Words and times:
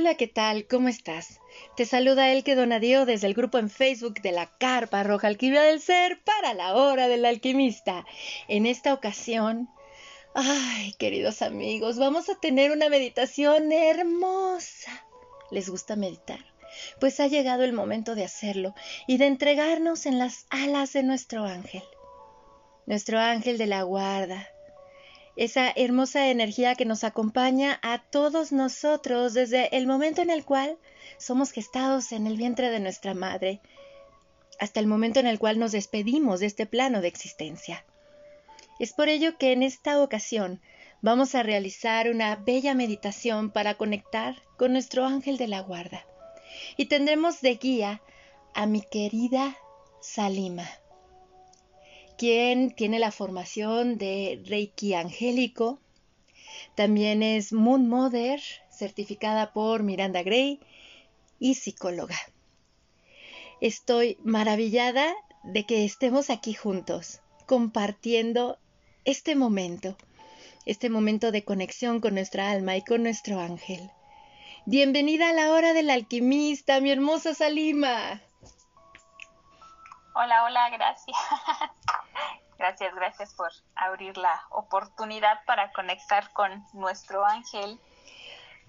Hola, 0.00 0.14
¿qué 0.14 0.28
tal? 0.28 0.66
¿Cómo 0.66 0.88
estás? 0.88 1.40
Te 1.76 1.84
saluda 1.84 2.32
Elke 2.32 2.54
Donadío 2.54 3.04
desde 3.04 3.26
el 3.26 3.34
grupo 3.34 3.58
en 3.58 3.68
Facebook 3.68 4.22
de 4.22 4.32
la 4.32 4.46
Carpa 4.56 5.02
Roja 5.02 5.26
Alquimia 5.26 5.60
del 5.60 5.78
Ser 5.78 6.22
para 6.24 6.54
la 6.54 6.74
Hora 6.74 7.06
del 7.06 7.26
Alquimista. 7.26 8.06
En 8.48 8.64
esta 8.64 8.94
ocasión, 8.94 9.68
ay, 10.32 10.94
queridos 10.98 11.42
amigos, 11.42 11.98
vamos 11.98 12.30
a 12.30 12.40
tener 12.40 12.72
una 12.72 12.88
meditación 12.88 13.72
hermosa. 13.72 15.06
¿Les 15.50 15.68
gusta 15.68 15.96
meditar? 15.96 16.40
Pues 16.98 17.20
ha 17.20 17.26
llegado 17.26 17.62
el 17.64 17.74
momento 17.74 18.14
de 18.14 18.24
hacerlo 18.24 18.74
y 19.06 19.18
de 19.18 19.26
entregarnos 19.26 20.06
en 20.06 20.18
las 20.18 20.46
alas 20.48 20.94
de 20.94 21.02
nuestro 21.02 21.44
ángel. 21.44 21.84
Nuestro 22.86 23.18
ángel 23.18 23.58
de 23.58 23.66
la 23.66 23.82
guarda, 23.82 24.48
esa 25.40 25.72
hermosa 25.74 26.28
energía 26.28 26.74
que 26.74 26.84
nos 26.84 27.02
acompaña 27.02 27.80
a 27.82 28.02
todos 28.02 28.52
nosotros 28.52 29.32
desde 29.32 29.74
el 29.74 29.86
momento 29.86 30.20
en 30.20 30.28
el 30.28 30.44
cual 30.44 30.76
somos 31.16 31.50
gestados 31.50 32.12
en 32.12 32.26
el 32.26 32.36
vientre 32.36 32.68
de 32.68 32.78
nuestra 32.78 33.14
madre, 33.14 33.62
hasta 34.58 34.80
el 34.80 34.86
momento 34.86 35.18
en 35.18 35.26
el 35.26 35.38
cual 35.38 35.58
nos 35.58 35.72
despedimos 35.72 36.40
de 36.40 36.46
este 36.46 36.66
plano 36.66 37.00
de 37.00 37.08
existencia. 37.08 37.86
Es 38.78 38.92
por 38.92 39.08
ello 39.08 39.38
que 39.38 39.52
en 39.52 39.62
esta 39.62 40.02
ocasión 40.02 40.60
vamos 41.00 41.34
a 41.34 41.42
realizar 41.42 42.10
una 42.10 42.36
bella 42.36 42.74
meditación 42.74 43.50
para 43.50 43.78
conectar 43.78 44.42
con 44.58 44.74
nuestro 44.74 45.06
ángel 45.06 45.38
de 45.38 45.48
la 45.48 45.60
guarda. 45.60 46.04
Y 46.76 46.84
tendremos 46.84 47.40
de 47.40 47.54
guía 47.54 48.02
a 48.52 48.66
mi 48.66 48.82
querida 48.82 49.56
Salima 50.02 50.68
quien 52.20 52.70
tiene 52.72 52.98
la 52.98 53.12
formación 53.12 53.96
de 53.96 54.42
Reiki 54.44 54.92
angélico. 54.92 55.78
También 56.74 57.22
es 57.22 57.50
Moon 57.54 57.88
Mother, 57.88 58.42
certificada 58.68 59.54
por 59.54 59.84
Miranda 59.84 60.22
Gray 60.22 60.60
y 61.38 61.54
psicóloga. 61.54 62.18
Estoy 63.62 64.18
maravillada 64.22 65.14
de 65.44 65.64
que 65.64 65.86
estemos 65.86 66.28
aquí 66.28 66.52
juntos, 66.52 67.22
compartiendo 67.46 68.58
este 69.06 69.34
momento, 69.34 69.96
este 70.66 70.90
momento 70.90 71.32
de 71.32 71.42
conexión 71.42 72.02
con 72.02 72.12
nuestra 72.12 72.50
alma 72.50 72.76
y 72.76 72.84
con 72.84 73.02
nuestro 73.02 73.40
ángel. 73.40 73.90
Bienvenida 74.66 75.30
a 75.30 75.32
la 75.32 75.52
hora 75.52 75.72
del 75.72 75.88
alquimista, 75.88 76.82
mi 76.82 76.90
hermosa 76.90 77.32
Salima. 77.32 78.20
Hola, 80.14 80.44
hola, 80.44 80.68
gracias. 80.68 81.16
Gracias, 82.60 82.94
gracias 82.94 83.34
por 83.34 83.50
abrir 83.74 84.16
la 84.18 84.40
oportunidad 84.50 85.42
para 85.46 85.72
conectar 85.72 86.30
con 86.32 86.64
nuestro 86.74 87.24
ángel. 87.24 87.80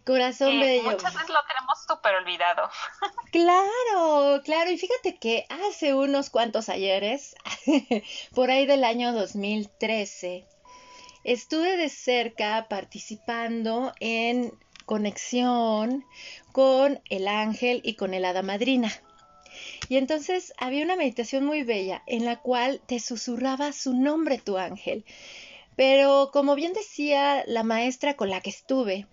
Corazón 0.05 0.59
bello. 0.59 0.91
Muchas 0.91 1.13
veces 1.13 1.29
lo 1.29 1.39
tenemos 1.47 1.77
súper 1.87 2.15
olvidado. 2.15 2.69
Claro, 3.31 4.41
claro. 4.43 4.71
Y 4.71 4.77
fíjate 4.77 5.17
que 5.17 5.45
hace 5.49 5.93
unos 5.93 6.29
cuantos 6.29 6.67
ayeres, 6.67 7.33
por 8.35 8.51
ahí 8.51 8.65
del 8.65 8.83
año 8.83 9.13
2013, 9.13 10.45
estuve 11.23 11.77
de 11.77 11.87
cerca 11.87 12.67
participando 12.67 13.93
en 14.01 14.51
conexión 14.85 16.05
con 16.51 17.01
el 17.09 17.29
ángel 17.29 17.79
y 17.85 17.95
con 17.95 18.13
el 18.13 18.25
hada 18.25 18.41
madrina. 18.41 18.91
Y 19.91 19.97
entonces 19.97 20.53
había 20.57 20.85
una 20.85 20.95
meditación 20.95 21.43
muy 21.43 21.63
bella 21.63 22.01
en 22.07 22.23
la 22.23 22.39
cual 22.39 22.79
te 22.85 22.97
susurraba 23.01 23.73
su 23.73 23.93
nombre 23.93 24.37
tu 24.37 24.57
ángel. 24.57 25.03
Pero 25.75 26.29
como 26.31 26.55
bien 26.55 26.71
decía 26.71 27.43
la 27.45 27.63
maestra 27.63 28.15
con 28.15 28.29
la 28.29 28.39
que 28.39 28.51
estuve, 28.51 29.05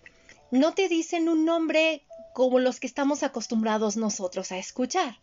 no 0.51 0.73
te 0.73 0.87
dicen 0.87 1.27
un 1.27 1.43
nombre 1.43 2.03
como 2.33 2.59
los 2.59 2.79
que 2.79 2.87
estamos 2.87 3.23
acostumbrados 3.23 3.97
nosotros 3.97 4.53
a 4.53 4.57
escuchar, 4.57 5.19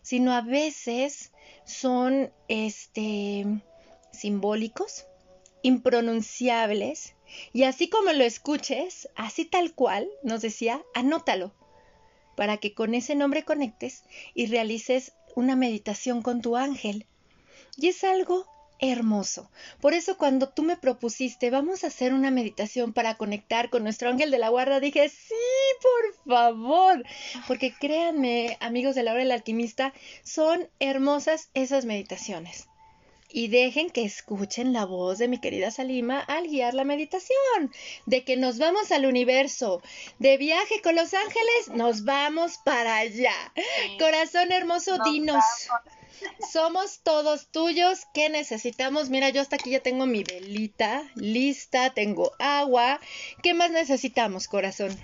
sino 0.00 0.32
a 0.32 0.40
veces 0.40 1.32
son 1.66 2.32
este 2.48 3.44
simbólicos, 4.10 5.04
impronunciables, 5.60 7.14
y 7.52 7.64
así 7.64 7.90
como 7.90 8.14
lo 8.14 8.24
escuches, 8.24 9.10
así 9.16 9.44
tal 9.44 9.74
cual, 9.74 10.08
nos 10.22 10.40
decía, 10.40 10.82
anótalo, 10.94 11.52
para 12.38 12.58
que 12.58 12.72
con 12.72 12.94
ese 12.94 13.16
nombre 13.16 13.44
conectes 13.44 14.04
y 14.32 14.46
realices 14.46 15.12
una 15.34 15.56
meditación 15.56 16.22
con 16.22 16.40
tu 16.40 16.56
ángel. 16.56 17.04
Y 17.76 17.88
es 17.88 18.04
algo 18.04 18.46
hermoso. 18.78 19.50
Por 19.80 19.92
eso 19.92 20.16
cuando 20.16 20.48
tú 20.48 20.62
me 20.62 20.76
propusiste, 20.76 21.50
vamos 21.50 21.82
a 21.82 21.88
hacer 21.88 22.14
una 22.14 22.30
meditación 22.30 22.92
para 22.92 23.16
conectar 23.16 23.70
con 23.70 23.82
nuestro 23.82 24.08
ángel 24.08 24.30
de 24.30 24.38
la 24.38 24.50
guarda, 24.50 24.78
dije, 24.78 25.08
sí, 25.08 25.34
por 25.82 26.32
favor. 26.32 27.04
Porque 27.48 27.74
créanme, 27.74 28.56
amigos 28.60 28.94
de 28.94 29.02
la 29.02 29.10
hora 29.10 29.22
del 29.22 29.32
alquimista, 29.32 29.92
son 30.22 30.68
hermosas 30.78 31.50
esas 31.54 31.86
meditaciones 31.86 32.68
y 33.30 33.48
dejen 33.48 33.90
que 33.90 34.04
escuchen 34.04 34.72
la 34.72 34.84
voz 34.84 35.18
de 35.18 35.28
mi 35.28 35.38
querida 35.38 35.70
Salima 35.70 36.20
al 36.20 36.48
guiar 36.48 36.74
la 36.74 36.84
meditación, 36.84 37.72
de 38.06 38.24
que 38.24 38.36
nos 38.36 38.58
vamos 38.58 38.90
al 38.92 39.06
universo, 39.06 39.82
de 40.18 40.36
viaje 40.36 40.80
con 40.82 40.94
los 40.94 41.14
ángeles, 41.14 41.68
nos 41.74 42.04
vamos 42.04 42.58
para 42.58 42.96
allá. 42.96 43.34
Corazón 43.98 44.52
hermoso, 44.52 44.98
dinos. 45.04 45.44
Somos 46.50 47.00
todos 47.04 47.48
tuyos. 47.48 48.06
¿Qué 48.12 48.28
necesitamos? 48.28 49.08
Mira, 49.08 49.28
yo 49.30 49.40
hasta 49.40 49.56
aquí 49.56 49.70
ya 49.70 49.80
tengo 49.80 50.06
mi 50.06 50.24
velita 50.24 51.04
lista, 51.14 51.90
tengo 51.90 52.32
agua. 52.38 53.00
¿Qué 53.42 53.54
más 53.54 53.70
necesitamos, 53.70 54.48
corazón? 54.48 54.98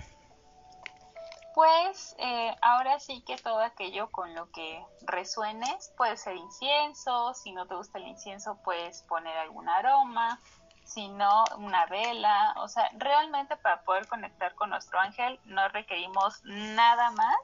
Pues 1.55 2.17
eh, 2.19 2.53
ahora 2.61 2.99
sí 2.99 3.23
que 3.25 3.37
todo 3.37 3.59
aquello 3.59 4.11
con 4.11 4.35
lo 4.35 4.51
que 4.51 4.83
resuenes 5.03 5.93
puede 5.95 6.17
ser 6.17 6.35
incienso, 6.35 7.33
si 7.33 7.53
no 7.53 7.65
te 7.65 7.75
gusta 7.75 7.97
el 7.97 8.07
incienso 8.07 8.59
puedes 8.61 9.03
poner 9.03 9.37
algún 9.37 9.69
aroma, 9.69 10.41
si 10.83 11.07
no 11.07 11.45
una 11.57 11.85
vela, 11.85 12.55
o 12.57 12.67
sea, 12.67 12.91
realmente 12.97 13.55
para 13.55 13.83
poder 13.83 14.05
conectar 14.07 14.53
con 14.55 14.69
nuestro 14.69 14.99
ángel 14.99 15.39
no 15.45 15.65
requerimos 15.69 16.41
nada 16.43 17.11
más 17.11 17.37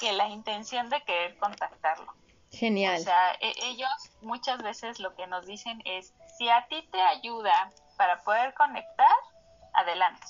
que 0.00 0.12
la 0.12 0.26
intención 0.28 0.88
de 0.88 1.02
querer 1.02 1.36
contactarlo. 1.36 2.14
Genial. 2.50 2.98
O 2.98 3.04
sea, 3.04 3.34
e, 3.42 3.52
ellos 3.64 3.90
muchas 4.22 4.62
veces 4.62 5.00
lo 5.00 5.14
que 5.16 5.26
nos 5.26 5.44
dicen 5.44 5.82
es, 5.84 6.14
si 6.38 6.48
a 6.48 6.66
ti 6.68 6.80
te 6.90 7.00
ayuda 7.02 7.70
para 7.98 8.22
poder 8.22 8.54
conectar, 8.54 9.14
adelante 9.74 10.24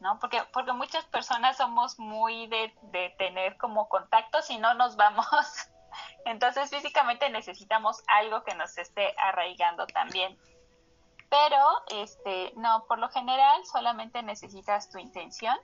¿no? 0.00 0.18
Porque, 0.18 0.42
porque 0.52 0.72
muchas 0.72 1.04
personas 1.06 1.56
somos 1.56 1.98
muy 1.98 2.46
de, 2.48 2.74
de 2.82 3.10
tener 3.18 3.56
como 3.56 3.88
contactos 3.88 4.50
y 4.50 4.58
no 4.58 4.74
nos 4.74 4.96
vamos. 4.96 5.26
Entonces 6.24 6.70
físicamente 6.70 7.28
necesitamos 7.30 8.02
algo 8.08 8.42
que 8.42 8.54
nos 8.54 8.76
esté 8.78 9.14
arraigando 9.18 9.86
también. 9.86 10.38
Pero, 11.30 11.64
este, 12.02 12.52
no, 12.56 12.84
por 12.88 12.98
lo 12.98 13.08
general 13.08 13.64
solamente 13.64 14.22
necesitas 14.22 14.90
tu 14.90 14.98
intención. 14.98 15.56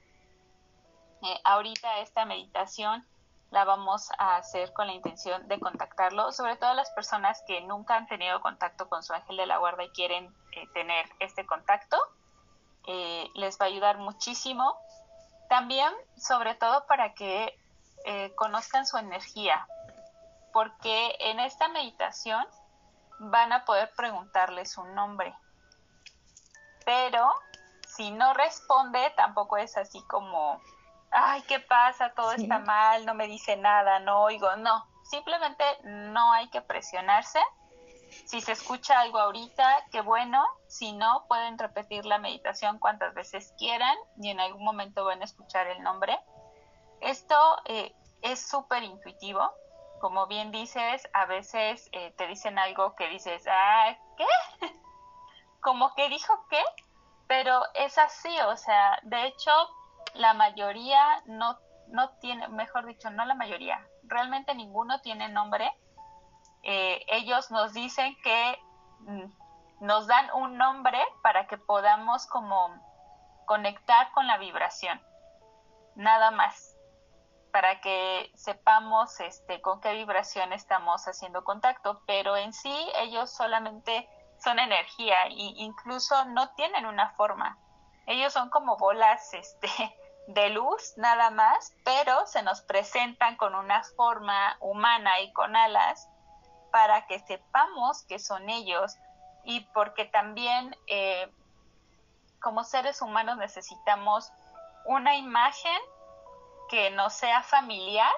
Eh, 1.22 1.40
ahorita 1.44 1.98
esta 1.98 2.24
meditación 2.24 3.04
la 3.50 3.64
vamos 3.64 4.10
a 4.18 4.36
hacer 4.36 4.72
con 4.72 4.86
la 4.86 4.92
intención 4.92 5.48
de 5.48 5.58
contactarlo, 5.58 6.30
sobre 6.32 6.56
todo 6.56 6.74
las 6.74 6.90
personas 6.90 7.42
que 7.46 7.60
nunca 7.62 7.96
han 7.96 8.06
tenido 8.06 8.40
contacto 8.40 8.88
con 8.88 9.02
su 9.02 9.12
ángel 9.12 9.36
de 9.36 9.46
la 9.46 9.58
guarda 9.58 9.84
y 9.84 9.90
quieren 9.90 10.32
eh, 10.52 10.66
tener 10.72 11.06
este 11.20 11.46
contacto. 11.46 11.96
Eh, 12.86 13.30
les 13.34 13.58
va 13.60 13.66
a 13.66 13.68
ayudar 13.68 13.98
muchísimo. 13.98 14.76
También, 15.48 15.92
sobre 16.16 16.54
todo, 16.54 16.86
para 16.86 17.14
que 17.14 17.58
eh, 18.04 18.32
conozcan 18.36 18.86
su 18.86 18.96
energía, 18.96 19.66
porque 20.52 21.16
en 21.20 21.40
esta 21.40 21.68
meditación 21.68 22.46
van 23.18 23.52
a 23.52 23.64
poder 23.64 23.90
preguntarle 23.96 24.66
su 24.66 24.84
nombre. 24.84 25.34
Pero 26.84 27.28
si 27.86 28.10
no 28.10 28.34
responde, 28.34 29.12
tampoco 29.16 29.56
es 29.56 29.76
así 29.76 30.02
como, 30.02 30.60
ay, 31.10 31.42
¿qué 31.42 31.60
pasa? 31.60 32.12
Todo 32.14 32.32
está 32.32 32.58
mal, 32.58 33.06
no 33.06 33.14
me 33.14 33.26
dice 33.26 33.56
nada, 33.56 33.98
no 34.00 34.22
oigo. 34.22 34.54
No, 34.56 34.86
simplemente 35.04 35.64
no 35.82 36.32
hay 36.32 36.48
que 36.50 36.60
presionarse 36.60 37.40
si 38.24 38.40
se 38.40 38.52
escucha 38.52 39.00
algo 39.00 39.18
ahorita, 39.18 39.86
qué 39.90 40.00
bueno. 40.00 40.44
Si 40.66 40.92
no, 40.92 41.26
pueden 41.28 41.58
repetir 41.58 42.04
la 42.06 42.18
meditación 42.18 42.78
cuantas 42.78 43.14
veces 43.14 43.54
quieran 43.58 43.96
y 44.20 44.30
en 44.30 44.40
algún 44.40 44.64
momento 44.64 45.04
van 45.04 45.20
a 45.20 45.24
escuchar 45.24 45.66
el 45.66 45.82
nombre. 45.82 46.18
Esto 47.00 47.36
eh, 47.66 47.94
es 48.22 48.40
súper 48.40 48.82
intuitivo. 48.82 49.50
Como 50.00 50.26
bien 50.26 50.50
dices, 50.50 51.08
a 51.12 51.26
veces 51.26 51.88
eh, 51.92 52.12
te 52.16 52.26
dicen 52.26 52.58
algo 52.58 52.94
que 52.96 53.08
dices, 53.08 53.44
ah, 53.48 53.96
¿qué? 54.16 54.66
Como 55.60 55.94
que 55.94 56.08
dijo 56.08 56.46
qué, 56.50 56.62
pero 57.26 57.62
es 57.74 57.98
así, 57.98 58.34
o 58.40 58.56
sea, 58.56 58.98
de 59.02 59.26
hecho, 59.26 59.50
la 60.14 60.34
mayoría 60.34 61.22
no, 61.26 61.58
no 61.88 62.10
tiene, 62.20 62.46
mejor 62.48 62.86
dicho, 62.86 63.10
no 63.10 63.24
la 63.24 63.34
mayoría, 63.34 63.84
realmente 64.04 64.54
ninguno 64.54 65.00
tiene 65.00 65.28
nombre 65.28 65.72
eh, 66.68 67.04
ellos 67.06 67.52
nos 67.52 67.72
dicen 67.72 68.16
que 68.24 68.58
mm, 68.98 69.84
nos 69.86 70.08
dan 70.08 70.28
un 70.34 70.58
nombre 70.58 70.98
para 71.22 71.46
que 71.46 71.58
podamos 71.58 72.26
como 72.26 72.74
conectar 73.46 74.10
con 74.10 74.26
la 74.26 74.36
vibración. 74.38 75.00
nada 75.94 76.30
más 76.32 76.76
para 77.52 77.80
que 77.80 78.30
sepamos 78.34 79.18
este, 79.20 79.62
con 79.62 79.80
qué 79.80 79.94
vibración 79.94 80.52
estamos 80.52 81.06
haciendo 81.06 81.44
contacto, 81.44 82.02
pero 82.04 82.36
en 82.36 82.52
sí 82.52 82.76
ellos 82.96 83.30
solamente 83.30 84.06
son 84.44 84.58
energía 84.58 85.26
e 85.28 85.54
incluso 85.56 86.24
no 86.26 86.52
tienen 86.54 86.84
una 86.84 87.14
forma. 87.14 87.56
Ellos 88.06 88.32
son 88.32 88.50
como 88.50 88.76
bolas 88.76 89.32
este, 89.32 89.68
de 90.26 90.50
luz 90.50 90.94
nada 90.96 91.30
más, 91.30 91.72
pero 91.84 92.26
se 92.26 92.42
nos 92.42 92.60
presentan 92.62 93.36
con 93.36 93.54
una 93.54 93.82
forma 93.96 94.56
humana 94.60 95.20
y 95.20 95.32
con 95.32 95.56
alas 95.56 96.10
para 96.76 97.06
que 97.06 97.20
sepamos 97.20 98.02
que 98.02 98.18
son 98.18 98.50
ellos 98.50 98.98
y 99.44 99.60
porque 99.72 100.04
también 100.04 100.76
eh, 100.88 101.32
como 102.38 102.64
seres 102.64 103.00
humanos 103.00 103.38
necesitamos 103.38 104.30
una 104.84 105.16
imagen 105.16 105.80
que 106.68 106.90
no 106.90 107.08
sea 107.08 107.42
familiar 107.42 108.12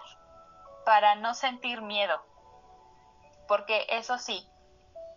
para 0.85 1.15
no 1.15 1.35
sentir 1.35 1.83
miedo. 1.83 2.21
Porque 3.47 3.87
eso 3.91 4.19
sí, 4.19 4.45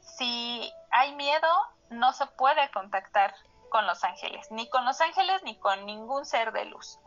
si 0.01 0.71
hay 0.91 1.15
miedo, 1.15 1.47
no 1.89 2.13
se 2.13 2.27
puede 2.27 2.69
contactar 2.69 3.33
con 3.71 3.87
los 3.87 4.03
ángeles, 4.03 4.51
ni 4.51 4.69
con 4.69 4.85
los 4.85 5.01
ángeles 5.01 5.41
ni 5.41 5.57
con 5.57 5.87
ningún 5.87 6.27
ser 6.27 6.51
de 6.51 6.65
luz. 6.65 6.99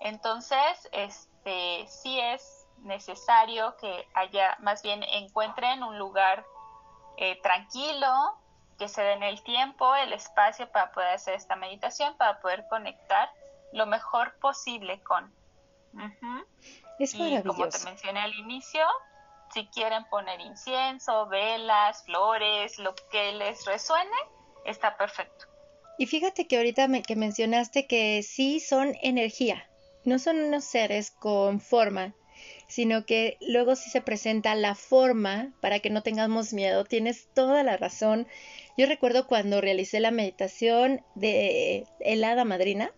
Entonces, 0.00 0.88
este 0.90 1.86
sí 1.86 2.18
es 2.18 2.42
necesario 2.82 3.76
que 3.76 4.08
haya, 4.14 4.56
más 4.60 4.82
bien 4.82 5.02
encuentren 5.02 5.82
un 5.82 5.98
lugar 5.98 6.44
eh, 7.16 7.40
tranquilo, 7.42 8.08
que 8.78 8.88
se 8.88 9.02
den 9.02 9.22
el 9.22 9.42
tiempo, 9.42 9.94
el 9.96 10.12
espacio 10.12 10.70
para 10.70 10.92
poder 10.92 11.14
hacer 11.14 11.34
esta 11.34 11.56
meditación, 11.56 12.16
para 12.16 12.40
poder 12.40 12.66
conectar 12.68 13.30
lo 13.72 13.86
mejor 13.86 14.34
posible 14.40 15.00
con. 15.02 15.32
Es 16.98 17.14
maravilloso. 17.14 17.48
como 17.48 17.68
te 17.68 17.78
mencioné 17.84 18.20
al 18.20 18.34
inicio, 18.34 18.84
si 19.52 19.66
quieren 19.66 20.04
poner 20.06 20.40
incienso, 20.40 21.26
velas, 21.26 22.04
flores, 22.04 22.78
lo 22.78 22.94
que 23.10 23.32
les 23.32 23.64
resuene, 23.66 24.16
está 24.64 24.96
perfecto. 24.96 25.46
Y 25.98 26.06
fíjate 26.06 26.46
que 26.46 26.56
ahorita 26.56 26.88
me, 26.88 27.02
que 27.02 27.16
mencionaste 27.16 27.86
que 27.86 28.22
sí 28.22 28.60
son 28.60 28.96
energía, 29.02 29.68
no 30.04 30.18
son 30.18 30.38
unos 30.40 30.64
seres 30.64 31.10
con 31.10 31.60
forma, 31.60 32.14
sino 32.72 33.04
que 33.04 33.36
luego 33.42 33.76
sí 33.76 33.90
se 33.90 34.00
presenta 34.00 34.54
la 34.54 34.74
forma 34.74 35.52
para 35.60 35.80
que 35.80 35.90
no 35.90 36.02
tengamos 36.02 36.54
miedo. 36.54 36.86
Tienes 36.86 37.28
toda 37.34 37.62
la 37.62 37.76
razón. 37.76 38.26
Yo 38.78 38.86
recuerdo 38.86 39.26
cuando 39.26 39.60
realicé 39.60 40.00
la 40.00 40.10
meditación 40.10 41.02
de 41.14 41.84
el 42.00 42.24
hada 42.24 42.46
madrina, 42.46 42.90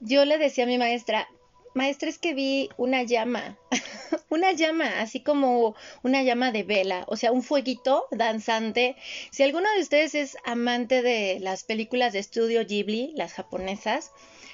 yo 0.00 0.24
le 0.24 0.36
decía 0.36 0.64
a 0.64 0.66
mi 0.66 0.78
maestra, 0.78 1.28
maestra, 1.74 2.08
es 2.08 2.18
que 2.18 2.34
vi 2.34 2.70
una 2.76 3.04
llama, 3.04 3.56
una 4.30 4.50
llama, 4.50 5.00
así 5.00 5.20
como 5.20 5.76
una 6.02 6.24
llama 6.24 6.50
de 6.50 6.64
vela, 6.64 7.04
o 7.06 7.16
sea, 7.16 7.30
un 7.30 7.44
fueguito 7.44 8.06
danzante. 8.10 8.96
Si 9.30 9.44
alguno 9.44 9.70
de 9.76 9.82
ustedes 9.82 10.16
es 10.16 10.36
amante 10.44 11.02
de 11.02 11.38
las 11.38 11.62
películas 11.62 12.12
de 12.14 12.18
estudio 12.18 12.66
Ghibli, 12.66 13.12
las 13.14 13.32
japonesas, 13.32 14.10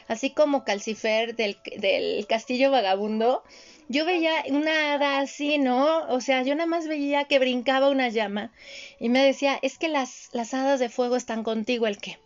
así 0.07 0.35
como 0.35 0.65
Calcifer 0.65 1.35
del, 1.35 1.57
del 1.79 2.27
Castillo 2.27 2.71
Vagabundo, 2.71 3.43
yo 3.89 4.05
veía 4.05 4.45
una 4.49 4.95
hada 4.95 5.19
así, 5.19 5.59
¿no? 5.59 6.07
O 6.09 6.21
sea, 6.21 6.43
yo 6.43 6.55
nada 6.55 6.67
más 6.67 6.89
veía 6.89 7.25
que 7.25 7.39
brincaba 7.39 7.89
una 7.89 8.09
llama 8.09 8.53
y 8.99 9.09
me 9.09 9.25
decía, 9.25 9.59
es 9.63 9.79
que 9.79 9.89
las, 9.89 10.29
las 10.33 10.55
hadas 10.55 10.81
de 10.81 10.89
fuego 10.89 11.17
están 11.17 11.43
contigo, 11.43 11.87
el 11.87 11.99
qué. 11.99 12.19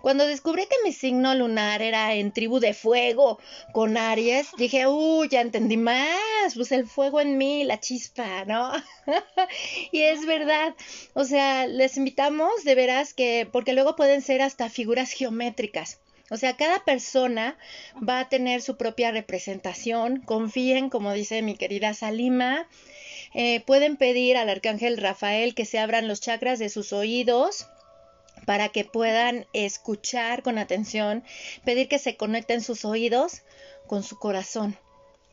Cuando 0.00 0.26
descubrí 0.26 0.66
que 0.66 0.76
mi 0.84 0.92
signo 0.92 1.34
lunar 1.34 1.82
era 1.82 2.14
en 2.14 2.30
tribu 2.32 2.60
de 2.60 2.72
fuego 2.72 3.40
con 3.72 3.96
Aries, 3.96 4.48
dije, 4.56 4.86
uy, 4.86 5.28
ya 5.28 5.40
entendí 5.40 5.76
más, 5.76 6.54
pues 6.54 6.70
el 6.70 6.86
fuego 6.86 7.20
en 7.20 7.36
mí, 7.36 7.64
la 7.64 7.80
chispa, 7.80 8.44
¿no? 8.44 8.70
y 9.92 10.02
es 10.02 10.24
verdad, 10.24 10.76
o 11.14 11.24
sea, 11.24 11.66
les 11.66 11.96
invitamos 11.96 12.62
de 12.64 12.74
veras 12.76 13.12
que, 13.12 13.48
porque 13.50 13.72
luego 13.72 13.96
pueden 13.96 14.22
ser 14.22 14.40
hasta 14.40 14.70
figuras 14.70 15.10
geométricas. 15.10 15.98
O 16.30 16.36
sea, 16.36 16.56
cada 16.56 16.84
persona 16.84 17.56
va 17.96 18.20
a 18.20 18.28
tener 18.28 18.60
su 18.60 18.76
propia 18.76 19.10
representación. 19.10 20.20
Confíen, 20.20 20.90
como 20.90 21.12
dice 21.12 21.42
mi 21.42 21.56
querida 21.56 21.94
Salima. 21.94 22.68
Eh, 23.34 23.60
pueden 23.60 23.96
pedir 23.96 24.36
al 24.36 24.48
arcángel 24.48 24.96
Rafael 24.96 25.54
que 25.54 25.64
se 25.64 25.78
abran 25.78 26.08
los 26.08 26.20
chakras 26.20 26.58
de 26.58 26.68
sus 26.68 26.92
oídos 26.92 27.66
para 28.46 28.68
que 28.70 28.84
puedan 28.84 29.46
escuchar 29.52 30.42
con 30.42 30.58
atención, 30.58 31.24
pedir 31.64 31.88
que 31.88 31.98
se 31.98 32.16
conecten 32.16 32.62
sus 32.62 32.84
oídos 32.84 33.42
con 33.86 34.02
su 34.02 34.18
corazón. 34.18 34.78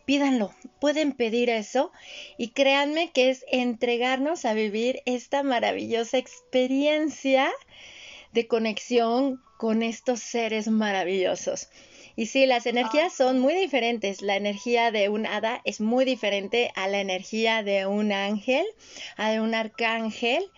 Pídanlo, 0.06 0.54
pueden 0.80 1.14
pedir 1.14 1.50
eso 1.50 1.92
y 2.38 2.50
créanme 2.50 3.12
que 3.12 3.30
es 3.30 3.46
entregarnos 3.52 4.46
a 4.46 4.54
vivir 4.54 5.02
esta 5.06 5.42
maravillosa 5.44 6.18
experiencia 6.18 7.52
de 8.36 8.48
conexión 8.48 9.42
con 9.58 9.82
estos 9.82 10.20
seres 10.20 10.68
maravillosos. 10.68 11.70
Y 12.18 12.28
sí, 12.28 12.46
las 12.46 12.66
energías 12.66 13.14
son 13.14 13.40
muy 13.40 13.54
diferentes. 13.54 14.22
La 14.22 14.36
energía 14.36 14.92
de 14.92 15.10
un 15.10 15.26
hada 15.26 15.62
es 15.64 15.82
muy 15.82 16.06
diferente 16.06 16.72
a 16.76 16.88
la 16.88 17.00
energía 17.00 17.64
de 17.64 17.88
un 17.88 18.12
ángel, 18.12 18.66
a 19.18 19.32
de 19.32 19.42
un 19.42 19.56
arcángel, 19.56 20.52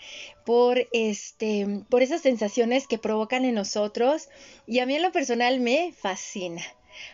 por 0.46 0.88
este, 0.92 1.84
por 1.90 2.02
esas 2.02 2.22
sensaciones 2.22 2.88
que 2.88 2.98
provocan 2.98 3.46
en 3.46 3.56
nosotros. 3.56 4.30
Y 4.66 4.80
a 4.80 4.86
mí 4.86 4.96
en 4.96 5.04
lo 5.04 5.12
personal 5.12 5.60
me 5.60 5.94
fascina. 5.94 6.64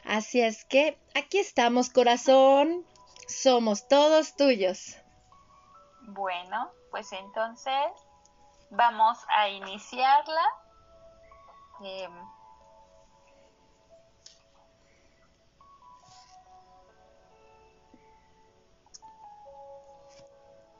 Así 0.05 0.41
es 0.41 0.63
que 0.65 0.97
aquí 1.13 1.39
estamos, 1.39 1.89
corazón. 1.89 2.85
Somos 3.27 3.87
todos 3.87 4.35
tuyos. 4.35 4.97
Bueno, 6.07 6.71
pues 6.91 7.11
entonces 7.13 7.73
vamos 8.73 9.19
a 9.29 9.49
iniciarla. 9.49 10.41
Em, 11.81 12.33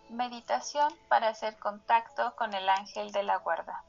Meditación 0.10 0.96
para 1.10 1.30
hacer 1.30 1.58
contacto 1.58 2.36
con 2.36 2.54
el 2.54 2.70
ángel 2.70 3.12
de 3.12 3.24
la 3.24 3.38
guarda. 3.38 3.84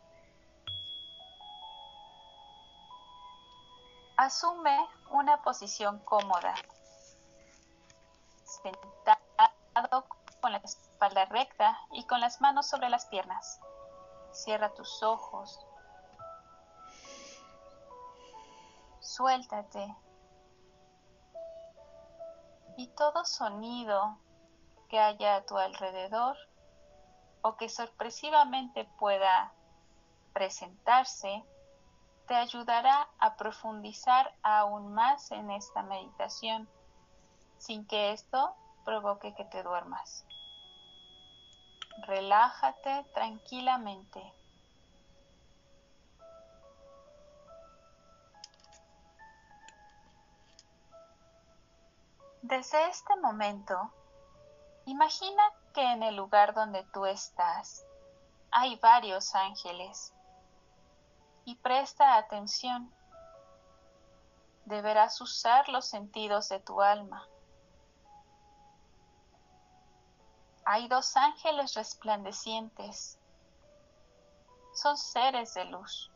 Asume 4.16 4.88
una 5.10 5.42
posición 5.42 5.98
cómoda. 5.98 6.54
Sentado 8.44 10.06
con 10.40 10.52
la 10.52 10.58
espalda 10.58 11.26
recta 11.26 11.78
y 11.92 12.06
con 12.06 12.20
las 12.20 12.40
manos 12.40 12.70
sobre 12.70 12.88
las 12.88 13.04
piernas. 13.06 13.60
Cierra 14.34 14.74
tus 14.74 15.02
ojos. 15.02 15.64
Suéltate. 19.00 19.96
Y 22.76 22.88
todo 22.88 23.24
sonido 23.24 24.18
que 24.88 24.98
haya 24.98 25.36
a 25.36 25.46
tu 25.46 25.56
alrededor 25.56 26.36
o 27.42 27.56
que 27.56 27.68
sorpresivamente 27.68 28.84
pueda 28.98 29.52
presentarse, 30.32 31.44
te 32.26 32.34
ayudará 32.34 33.08
a 33.20 33.36
profundizar 33.36 34.34
aún 34.42 34.92
más 34.94 35.30
en 35.30 35.52
esta 35.52 35.82
meditación, 35.82 36.68
sin 37.58 37.86
que 37.86 38.10
esto 38.12 38.56
provoque 38.84 39.34
que 39.34 39.44
te 39.44 39.62
duermas. 39.62 40.26
Relájate 41.98 43.04
tranquilamente. 43.14 44.20
Desde 52.42 52.88
este 52.88 53.16
momento, 53.16 53.90
Imagina 54.86 55.42
que 55.72 55.80
en 55.80 56.02
el 56.02 56.14
lugar 56.14 56.52
donde 56.52 56.84
tú 56.92 57.06
estás 57.06 57.86
hay 58.50 58.76
varios 58.76 59.34
ángeles 59.34 60.12
y 61.46 61.54
presta 61.56 62.16
atención. 62.16 62.92
Deberás 64.66 65.22
usar 65.22 65.70
los 65.70 65.86
sentidos 65.86 66.50
de 66.50 66.60
tu 66.60 66.82
alma. 66.82 67.26
Hay 70.66 70.88
dos 70.88 71.14
ángeles 71.16 71.74
resplandecientes. 71.74 73.18
Son 74.72 74.96
seres 74.96 75.52
de 75.52 75.66
luz. 75.66 76.10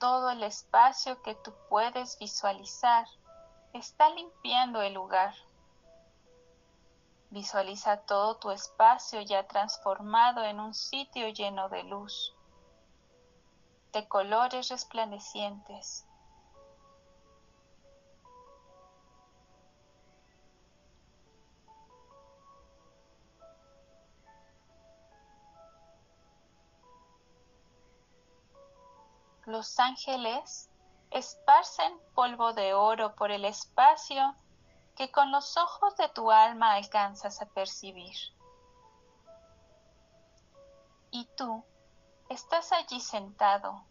Todo 0.00 0.30
el 0.30 0.42
espacio 0.42 1.22
que 1.22 1.36
tú 1.36 1.54
puedes 1.68 2.18
visualizar 2.18 3.06
está 3.72 4.10
limpiando 4.10 4.82
el 4.82 4.94
lugar. 4.94 5.32
Visualiza 7.30 7.98
todo 7.98 8.38
tu 8.38 8.50
espacio 8.50 9.20
ya 9.20 9.46
transformado 9.46 10.42
en 10.42 10.58
un 10.58 10.74
sitio 10.74 11.28
lleno 11.28 11.68
de 11.68 11.84
luz, 11.84 12.34
de 13.92 14.08
colores 14.08 14.68
resplandecientes. 14.70 16.04
Los 29.50 29.80
ángeles 29.80 30.70
esparcen 31.10 32.00
polvo 32.14 32.52
de 32.52 32.72
oro 32.72 33.16
por 33.16 33.32
el 33.32 33.44
espacio 33.44 34.36
que 34.94 35.10
con 35.10 35.32
los 35.32 35.56
ojos 35.56 35.96
de 35.96 36.08
tu 36.10 36.30
alma 36.30 36.74
alcanzas 36.74 37.42
a 37.42 37.46
percibir. 37.46 38.16
Y 41.10 41.24
tú 41.36 41.64
estás 42.28 42.70
allí 42.70 43.00
sentado. 43.00 43.82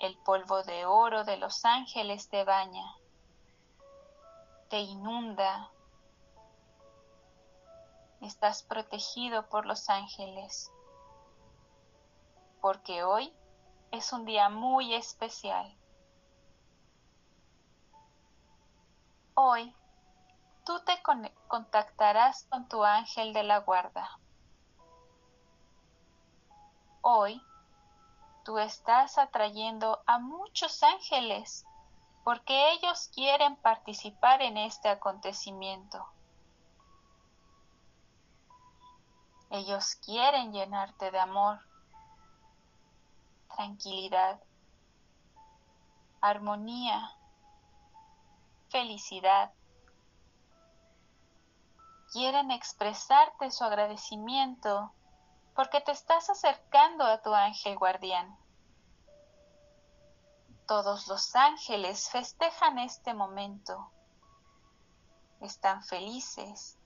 El 0.00 0.18
polvo 0.24 0.64
de 0.64 0.84
oro 0.84 1.22
de 1.22 1.36
los 1.36 1.64
ángeles 1.64 2.28
te 2.28 2.42
baña, 2.42 2.96
te 4.68 4.80
inunda. 4.80 5.70
Estás 8.20 8.64
protegido 8.64 9.48
por 9.48 9.64
los 9.64 9.88
ángeles, 9.88 10.72
porque 12.60 13.04
hoy 13.04 13.32
es 13.90 14.12
un 14.12 14.24
día 14.24 14.48
muy 14.48 14.94
especial. 14.94 15.74
Hoy 19.34 19.74
tú 20.64 20.80
te 20.84 21.00
contactarás 21.46 22.44
con 22.50 22.68
tu 22.68 22.84
ángel 22.84 23.32
de 23.32 23.44
la 23.44 23.58
guarda. 23.60 24.18
Hoy 27.00 27.42
tú 28.44 28.58
estás 28.58 29.16
atrayendo 29.16 30.02
a 30.06 30.18
muchos 30.18 30.82
ángeles 30.82 31.64
porque 32.24 32.72
ellos 32.72 33.08
quieren 33.14 33.56
participar 33.56 34.42
en 34.42 34.58
este 34.58 34.88
acontecimiento. 34.88 36.06
Ellos 39.50 39.94
quieren 40.04 40.52
llenarte 40.52 41.10
de 41.10 41.18
amor, 41.18 41.67
tranquilidad, 43.58 44.40
armonía, 46.20 47.10
felicidad. 48.68 49.52
Quieren 52.12 52.52
expresarte 52.52 53.50
su 53.50 53.64
agradecimiento 53.64 54.92
porque 55.56 55.80
te 55.80 55.90
estás 55.90 56.30
acercando 56.30 57.02
a 57.02 57.20
tu 57.20 57.34
ángel 57.34 57.76
guardián. 57.76 58.38
Todos 60.68 61.08
los 61.08 61.34
ángeles 61.34 62.10
festejan 62.10 62.78
este 62.78 63.12
momento. 63.12 63.90
Están 65.40 65.82
felices. 65.82 66.78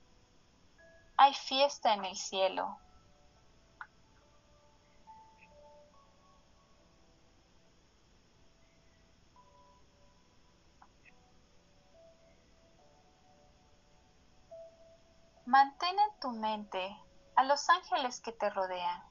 Hay 1.19 1.35
fiesta 1.35 1.93
en 1.93 2.07
el 2.07 2.17
cielo. 2.17 2.79
Mantén 15.53 15.99
en 15.99 16.19
tu 16.19 16.31
mente 16.31 16.97
a 17.37 17.45
los 17.45 17.69
ángeles 17.69 18.23
que 18.23 18.33
te 18.33 18.49
rodean, 18.49 19.03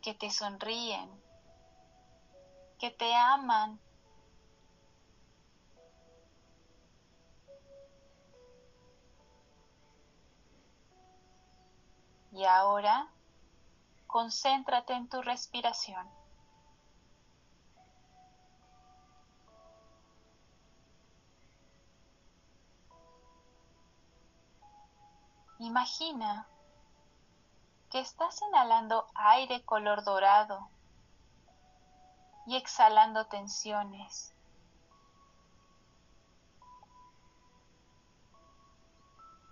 que 0.00 0.14
te 0.14 0.30
sonríen, 0.30 1.10
que 2.78 2.92
te 2.92 3.12
aman. 3.12 3.80
Y 12.30 12.44
ahora, 12.44 13.08
concéntrate 14.06 14.92
en 14.92 15.08
tu 15.08 15.22
respiración. 15.22 16.17
Imagina 25.60 26.46
que 27.90 27.98
estás 27.98 28.40
inhalando 28.42 29.08
aire 29.14 29.64
color 29.64 30.04
dorado 30.04 30.68
y 32.46 32.54
exhalando 32.54 33.26
tensiones. 33.26 34.32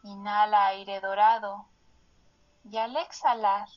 Inhala 0.04 0.66
aire 0.66 1.00
dorado 1.00 1.66
y 2.70 2.76
al 2.78 2.96
exhalar, 2.96 3.68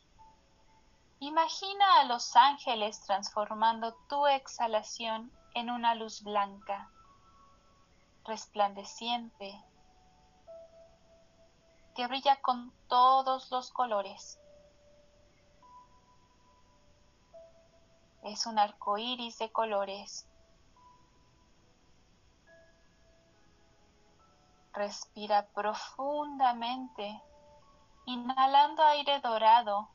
imagina 1.19 1.99
a 1.99 2.03
los 2.03 2.35
ángeles 2.35 3.01
transformando 3.01 3.95
tu 4.07 4.27
exhalación 4.27 5.31
en 5.55 5.71
una 5.71 5.95
luz 5.95 6.21
blanca, 6.21 6.91
resplandeciente 8.25 9.63
que 11.99 12.07
brilla 12.07 12.37
con 12.41 12.71
todos 12.87 13.51
los 13.51 13.71
colores. 13.71 14.39
Es 18.23 18.45
un 18.45 18.57
arco 18.57 18.97
iris 18.97 19.37
de 19.37 19.51
colores. 19.51 20.25
Respira 24.71 25.49
profundamente, 25.49 27.21
inhalando 28.05 28.81
aire 28.83 29.19
dorado 29.19 29.89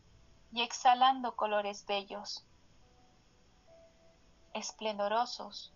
y 0.53 0.61
exhalando 0.61 1.35
colores 1.37 1.87
bellos, 1.87 2.45
esplendorosos. 4.53 5.74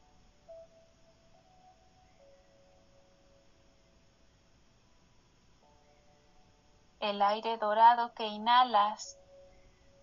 El 7.00 7.22
aire 7.22 7.58
dorado 7.58 8.12
que 8.14 8.26
inhalas 8.26 9.16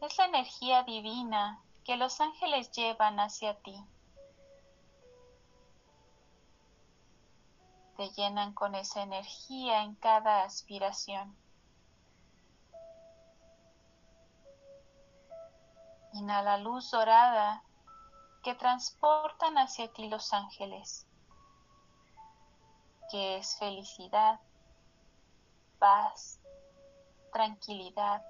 es 0.02 0.18
la 0.18 0.25
energía 0.25 0.84
divina 0.84 1.62
que 1.84 1.98
los 1.98 2.22
ángeles 2.22 2.72
llevan 2.72 3.20
hacia 3.20 3.60
ti. 3.62 3.86
Te 7.98 8.10
llenan 8.12 8.54
con 8.54 8.75
esa 8.75 9.04
energía 9.04 9.84
en 9.84 9.96
cada 9.96 10.44
aspiración. 10.44 11.36
Inhala 16.14 16.58
luz 16.58 16.92
dorada 16.92 17.62
que 18.42 18.56
transportan 18.56 19.58
hacia 19.58 19.92
ti 19.92 20.08
los 20.08 20.32
ángeles, 20.32 21.06
que 23.12 23.38
es 23.38 23.58
felicidad, 23.58 24.40
paz, 25.78 26.40
tranquilidad, 27.36 28.24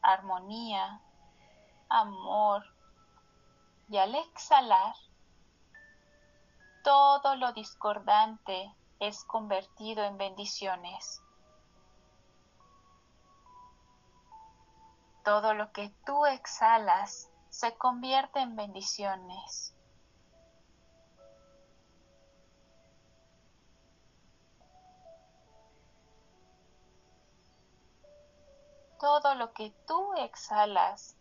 armonía, 0.00 1.02
amor. 1.90 2.64
Y 3.90 3.98
al 3.98 4.14
exhalar, 4.14 4.94
todo 6.82 7.36
lo 7.36 7.52
discordante 7.52 8.74
es 8.98 9.24
convertido 9.24 10.04
en 10.04 10.16
bendiciones. 10.16 11.22
Todo 15.22 15.52
lo 15.52 15.70
que 15.72 15.90
tú 16.06 16.24
exhalas 16.24 17.30
se 17.50 17.76
convierte 17.76 18.40
en 18.40 18.56
bendiciones. 18.56 19.76
Todo 28.98 29.34
lo 29.34 29.52
que 29.52 29.70
tú 29.86 30.14
exhalas 30.14 31.16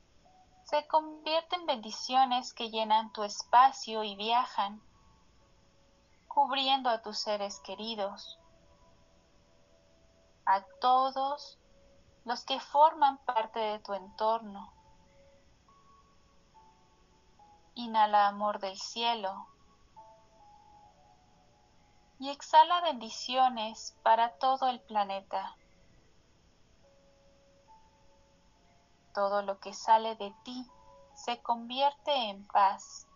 se 0.64 0.86
convierte 0.88 1.56
en 1.56 1.66
bendiciones 1.66 2.54
que 2.54 2.70
llenan 2.70 3.14
tu 3.14 3.24
espacio 3.24 4.04
y 4.04 4.16
viajan, 4.16 4.82
cubriendo 6.28 6.90
a 6.90 7.02
tus 7.02 7.20
seres 7.20 7.60
queridos, 7.62 8.38
a 10.46 10.62
todos 10.82 11.58
los 12.26 12.44
que 12.44 12.60
forman 12.60 13.18
parte 13.20 13.60
de 13.60 13.80
tu 13.80 13.94
entorno. 13.94 14.74
Inhala 17.76 18.28
amor 18.28 18.60
del 18.60 18.78
cielo 18.78 19.48
y 22.20 22.30
exhala 22.30 22.82
bendiciones 22.82 23.96
para 24.04 24.38
todo 24.38 24.68
el 24.68 24.82
planeta. 24.82 25.56
Todo 29.18 29.42
lo 29.42 29.60
que 29.60 29.74
sale 29.74 30.16
de 30.16 30.32
ti 30.44 30.64
se 31.16 31.42
convierte 31.42 32.14
en 32.30 32.46
paz, 32.46 33.08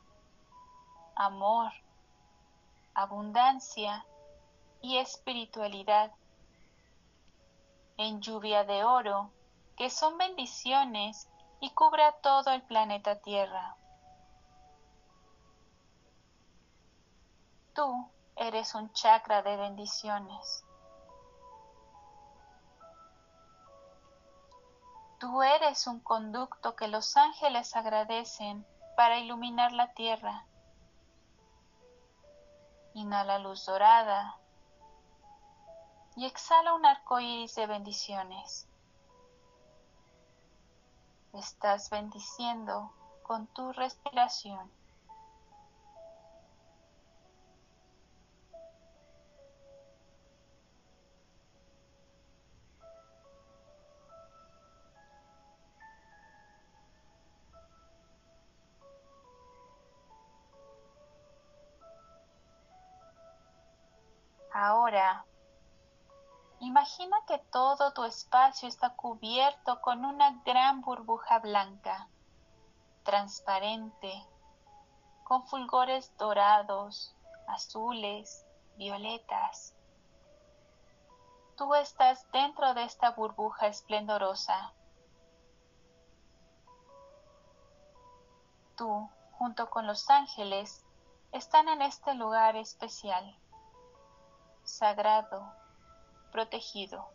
amor, 1.16 1.72
abundancia 2.96 4.04
y 4.82 4.98
espiritualidad, 4.98 6.12
en 7.98 8.20
lluvia 8.20 8.64
de 8.64 8.84
oro, 8.84 9.30
que 9.78 9.92
son 9.92 10.18
bendiciones 10.18 11.30
y 11.60 11.70
cubra 11.70 12.14
todo 12.14 12.50
el 12.50 12.64
planeta 12.64 13.22
Tierra. 13.22 13.78
Tú 17.76 18.10
eres 18.38 18.74
un 18.74 18.92
chakra 18.94 19.44
de 19.44 19.56
bendiciones. 19.56 20.66
Tú 25.22 25.44
eres 25.44 25.86
un 25.86 26.00
conducto 26.00 26.76
que 26.76 26.88
los 26.88 27.16
ángeles 27.16 27.76
agradecen 27.76 28.66
para 28.98 29.20
iluminar 29.20 29.72
la 29.72 29.94
tierra. 29.94 30.48
Inhala 32.96 33.38
luz 33.38 33.64
dorada 33.68 34.40
y 36.16 36.26
exhala 36.26 36.74
un 36.74 36.88
arco 36.88 37.20
iris 37.20 37.54
de 37.54 37.68
bendiciones. 37.68 38.68
Estás 41.34 41.92
bendiciendo 41.92 42.92
con 43.22 43.46
tu 43.46 43.74
respiración. 43.74 44.72
Ahora, 64.64 65.26
imagina 66.60 67.18
que 67.26 67.40
todo 67.52 67.94
tu 67.94 68.04
espacio 68.04 68.70
está 68.70 68.96
cubierto 68.96 69.82
con 69.82 70.06
una 70.06 70.40
gran 70.46 70.82
burbuja 70.82 71.40
blanca, 71.40 72.08
transparente, 73.02 74.14
con 75.24 75.48
fulgores 75.48 76.16
dorados, 76.20 77.16
azules, 77.48 78.46
violetas. 78.78 79.74
Tú 81.58 81.74
estás 81.74 82.32
dentro 82.32 82.76
de 82.76 82.84
esta 82.84 83.10
burbuja 83.10 83.66
esplendorosa. 83.66 84.76
Tú, 88.78 89.10
junto 89.40 89.72
con 89.72 89.88
los 89.88 90.08
ángeles, 90.12 90.86
están 91.32 91.68
en 91.68 91.82
este 91.82 92.14
lugar 92.14 92.56
especial 92.56 93.41
sagrado, 94.82 95.46
protegido. 96.32 97.08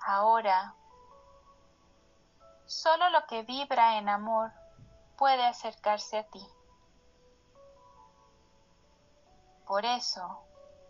Ahora, 0.00 0.74
solo 2.64 3.10
lo 3.10 3.24
que 3.28 3.44
vibra 3.44 3.98
en 3.98 4.08
amor 4.08 4.50
puede 5.16 5.46
acercarse 5.46 6.18
a 6.18 6.24
ti. 6.24 6.44
Por 9.68 9.84
eso, 9.84 10.42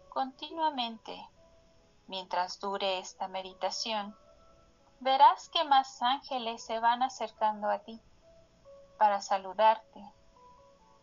continuamente, 0.08 1.14
mientras 2.06 2.58
dure 2.60 2.98
esta 2.98 3.28
meditación, 3.28 4.16
verás 5.00 5.48
que 5.50 5.64
más 5.64 6.00
ángeles 6.02 6.64
se 6.64 6.80
van 6.80 7.02
acercando 7.02 7.68
a 7.70 7.80
ti 7.80 8.00
para 8.98 9.20
saludarte, 9.20 10.02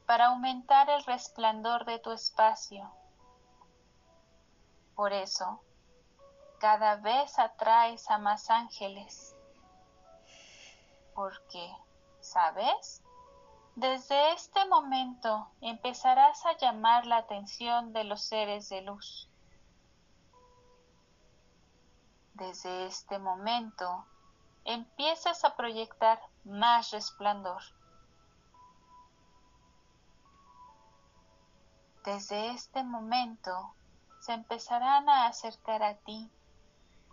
para 0.06 0.28
aumentar 0.28 0.90
el 0.90 1.04
resplandor 1.04 1.86
de 1.86 2.00
tu 2.00 2.12
espacio. 2.12 2.92
Por 4.96 5.14
eso, 5.14 5.62
cada 6.60 6.96
vez 6.98 7.38
atraes 7.40 8.10
a 8.10 8.18
más 8.18 8.50
ángeles, 8.50 9.36
porque, 11.14 11.76
¿sabes? 12.20 13.02
Desde 13.76 14.34
este 14.34 14.66
momento 14.66 15.50
empezarás 15.62 16.46
a 16.46 16.56
llamar 16.58 17.06
la 17.06 17.18
atención 17.18 17.92
de 17.92 18.04
los 18.04 18.24
seres 18.24 18.70
de 18.70 18.82
luz 18.82 19.30
desde 22.34 22.88
este 22.88 23.20
momento 23.20 24.06
empiezas 24.66 25.44
a 25.44 25.56
proyectar 25.56 26.20
más 26.44 26.92
resplandor. 26.92 27.62
Desde 32.04 32.50
este 32.50 32.84
momento 32.84 33.76
se 34.20 34.34
empezarán 34.34 35.10
a 35.10 35.28
acercar 35.28 35.84
a 35.84 35.96
ti 35.96 36.30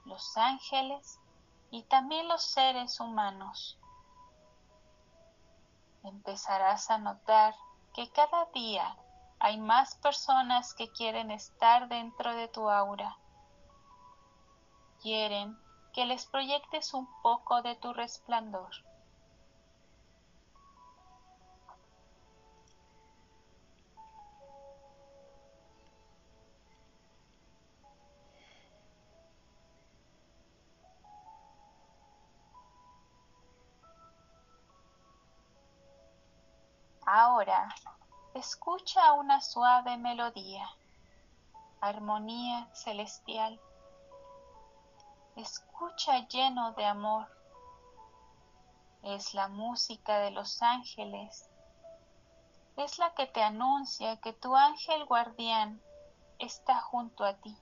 los 0.04 0.36
ángeles 0.36 1.20
y 1.70 1.82
también 1.84 2.26
los 2.26 2.42
seres 2.42 2.98
humanos. 2.98 3.78
Empezarás 6.02 6.90
a 6.90 6.98
notar 6.98 7.54
que 7.94 8.10
cada 8.10 8.46
día 8.54 8.96
hay 9.38 9.58
más 9.58 9.96
personas 9.96 10.72
que 10.74 10.90
quieren 10.90 11.30
estar 11.30 11.88
dentro 11.88 12.34
de 12.34 12.48
tu 12.48 12.70
aura 12.70 13.18
quieren 15.02 15.58
que 15.92 16.04
les 16.04 16.26
proyectes 16.26 16.94
un 16.94 17.08
poco 17.22 17.62
de 17.62 17.74
tu 17.76 17.92
resplandor. 17.92 18.70
Ahora 37.06 37.74
escucha 38.34 39.14
una 39.14 39.40
suave 39.40 39.96
melodía, 39.96 40.68
armonía 41.80 42.68
celestial 42.72 43.60
escucha 45.40 46.26
lleno 46.28 46.72
de 46.72 46.84
amor. 46.84 47.26
Es 49.02 49.34
la 49.34 49.48
música 49.48 50.18
de 50.18 50.30
los 50.30 50.62
ángeles. 50.62 51.48
Es 52.76 52.98
la 52.98 53.14
que 53.14 53.26
te 53.26 53.42
anuncia 53.42 54.20
que 54.20 54.32
tu 54.32 54.54
ángel 54.54 55.04
guardián 55.06 55.80
está 56.38 56.80
junto 56.80 57.24
a 57.24 57.34
ti. 57.34 57.56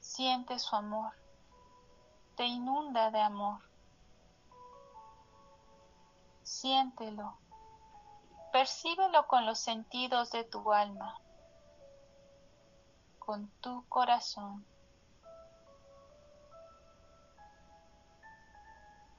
Siente 0.00 0.58
su 0.58 0.74
amor. 0.74 1.12
Te 2.36 2.46
inunda 2.46 3.10
de 3.10 3.20
amor. 3.20 3.60
Siéntelo. 6.42 7.36
Percíbelo 8.52 9.26
con 9.28 9.46
los 9.46 9.60
sentidos 9.60 10.32
de 10.32 10.44
tu 10.44 10.72
alma 10.72 11.20
con 13.30 13.46
tu 13.60 13.84
corazón. 13.88 14.66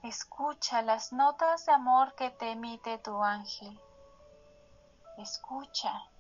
Escucha 0.04 0.82
las 0.82 1.14
notas 1.14 1.68
de 1.68 1.74
amor 1.74 2.16
que 2.16 2.32
te 2.32 2.52
emite 2.52 2.98
tu 2.98 3.24
ángel. 3.24 3.80
Escucha. 5.20 6.11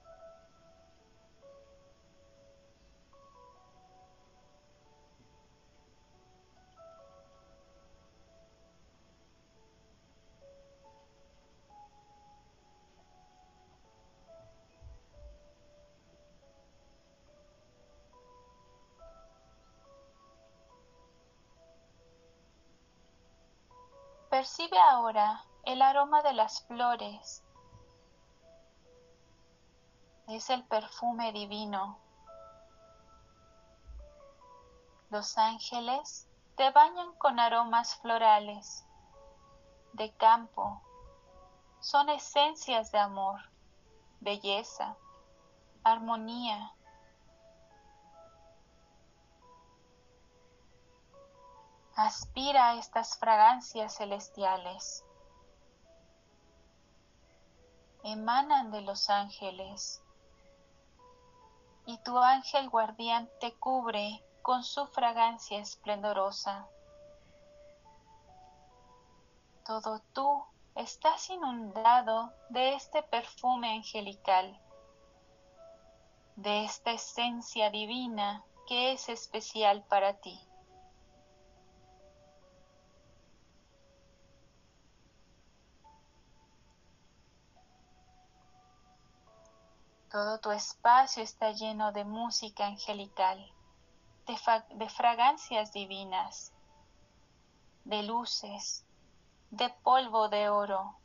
Percibe 24.42 24.80
ahora 24.80 25.46
el 25.66 25.84
aroma 25.84 26.24
de 26.24 26.34
las 26.34 26.66
flores. 26.66 27.44
Es 30.28 30.50
el 30.50 30.64
perfume 30.64 31.32
divino. 31.32 32.00
Los 35.12 35.38
ángeles 35.38 36.28
te 36.56 36.72
bañan 36.72 37.14
con 37.20 37.40
aromas 37.40 37.98
florales, 37.98 38.84
de 39.94 40.12
campo. 40.14 40.82
Son 41.80 42.10
esencias 42.10 42.92
de 42.92 42.98
amor, 42.98 43.40
belleza, 44.22 44.98
armonía, 45.84 46.74
Aspira 52.04 52.80
estas 52.80 53.16
fragancias 53.20 53.98
celestiales. 53.98 55.06
Emanan 58.04 58.72
de 58.72 58.82
los 58.82 59.08
ángeles 59.12 60.02
y 61.86 62.00
tu 62.00 62.18
ángel 62.18 62.72
guardián 62.72 63.30
te 63.40 63.54
cubre 63.54 64.26
con 64.42 64.64
su 64.64 64.88
fragancia 64.88 65.60
esplendorosa. 65.60 66.68
Todo 69.64 70.02
tú 70.12 70.44
estás 70.74 71.30
inundado 71.30 72.34
de 72.50 72.74
este 72.74 73.04
perfume 73.04 73.76
angelical, 73.76 74.60
de 76.36 76.64
esta 76.66 76.94
esencia 76.94 77.70
divina 77.70 78.44
que 78.68 78.94
es 78.94 79.08
especial 79.08 79.84
para 79.84 80.16
ti. 80.16 80.51
Todo 90.12 90.42
tu 90.42 90.52
espacio 90.52 91.24
está 91.24 91.54
lleno 91.54 91.94
de 91.94 92.04
música 92.04 92.66
angelical, 92.66 93.40
de, 94.28 94.90
fragancias 94.90 95.72
divinas, 95.72 96.52
de 97.86 98.04
luces, 98.04 98.86
de 99.52 99.70
polvo 99.70 100.28
de 100.28 100.50
oro. 100.50 100.98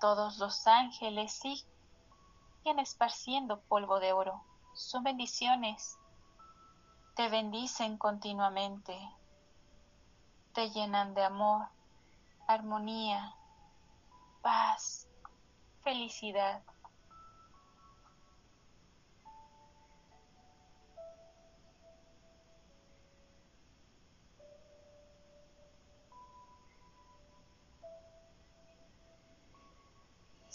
Todos 0.00 0.38
los 0.38 0.66
ángeles 0.66 1.30
siguen 1.34 2.78
esparciendo 2.78 3.60
polvo 3.60 4.00
de 4.00 4.14
oro. 4.14 4.42
Son 4.72 5.04
bendiciones. 5.04 5.98
Te 7.16 7.28
bendicen 7.28 7.98
continuamente. 7.98 8.98
Te 10.54 10.70
llenan 10.70 11.12
de 11.12 11.22
amor, 11.22 11.68
armonía, 12.48 13.34
paz, 14.40 15.06
felicidad. 15.82 16.62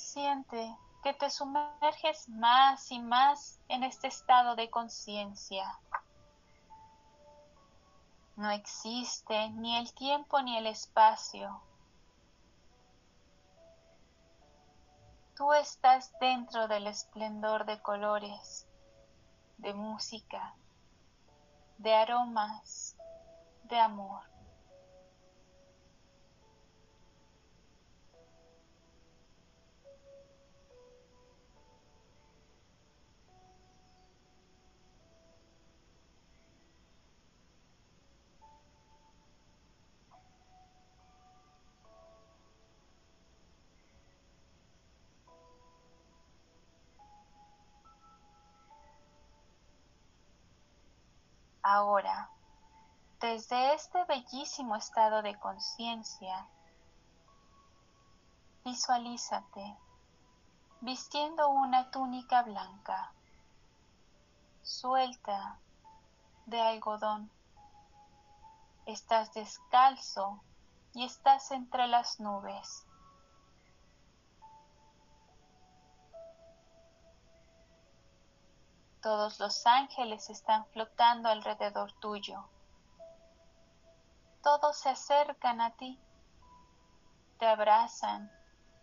Siente 0.07 0.73
que 1.03 1.13
te 1.13 1.29
sumerges 1.29 2.29
más 2.29 2.93
y 2.93 2.99
más 2.99 3.59
en 3.67 3.83
este 3.83 4.07
estado 4.07 4.55
de 4.55 4.69
conciencia. 4.69 5.77
No 8.37 8.49
existe 8.49 9.49
ni 9.49 9.75
el 9.75 9.93
tiempo 9.93 10.41
ni 10.41 10.55
el 10.55 10.67
espacio. 10.67 11.61
Tú 15.35 15.51
estás 15.51 16.17
dentro 16.21 16.69
del 16.69 16.87
esplendor 16.87 17.65
de 17.65 17.81
colores, 17.81 18.65
de 19.57 19.73
música, 19.73 20.55
de 21.79 21.93
aromas, 21.93 22.95
de 23.63 23.77
amor. 23.77 24.36
Ahora, 51.69 52.29
desde 53.19 53.73
este 53.73 54.05
bellísimo 54.05 54.77
estado 54.77 55.21
de 55.21 55.37
conciencia, 55.37 56.47
visualízate 58.63 59.75
vistiendo 60.79 61.49
una 61.49 61.91
túnica 61.91 62.43
blanca, 62.43 63.11
suelta 64.61 65.59
de 66.45 66.61
algodón. 66.61 67.29
Estás 68.85 69.33
descalzo 69.33 70.41
y 70.93 71.03
estás 71.03 71.51
entre 71.51 71.87
las 71.87 72.21
nubes. 72.21 72.86
Todos 79.07 79.39
los 79.39 79.65
ángeles 79.65 80.29
están 80.29 80.65
flotando 80.65 81.29
alrededor 81.29 81.93
tuyo. 82.01 82.43
Todos 84.43 84.75
se 84.75 84.89
acercan 84.89 85.61
a 85.61 85.71
ti, 85.77 85.97
te 87.39 87.47
abrazan, 87.47 88.29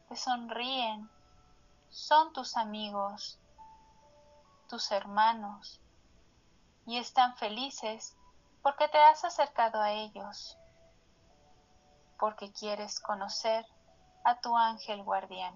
te 0.08 0.16
sonríen, 0.16 1.10
son 1.90 2.32
tus 2.32 2.56
amigos, 2.56 3.38
tus 4.66 4.90
hermanos, 4.92 5.82
y 6.86 6.96
están 6.96 7.36
felices 7.36 8.16
porque 8.62 8.88
te 8.88 8.96
has 8.96 9.26
acercado 9.26 9.78
a 9.78 9.92
ellos, 9.92 10.56
porque 12.18 12.50
quieres 12.50 12.98
conocer 12.98 13.66
a 14.24 14.40
tu 14.40 14.56
ángel 14.56 15.02
guardián. 15.02 15.54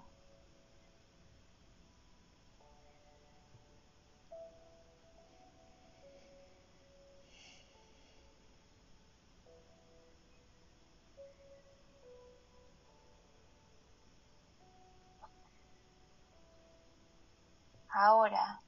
Ahora 18.01 18.61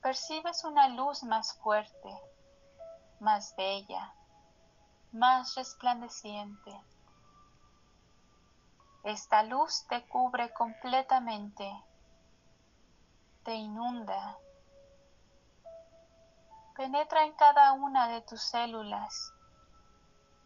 percibes 0.00 0.62
una 0.62 0.86
luz 0.86 1.24
más 1.24 1.58
fuerte, 1.58 2.16
más 3.18 3.52
bella, 3.56 4.14
más 5.10 5.56
resplandeciente. 5.56 6.80
Esta 9.02 9.42
luz 9.42 9.84
te 9.88 10.06
cubre 10.06 10.52
completamente, 10.52 11.68
te 13.42 13.54
inunda, 13.54 14.38
penetra 16.76 17.24
en 17.24 17.32
cada 17.32 17.72
una 17.72 18.06
de 18.06 18.20
tus 18.20 18.42
células 18.42 19.32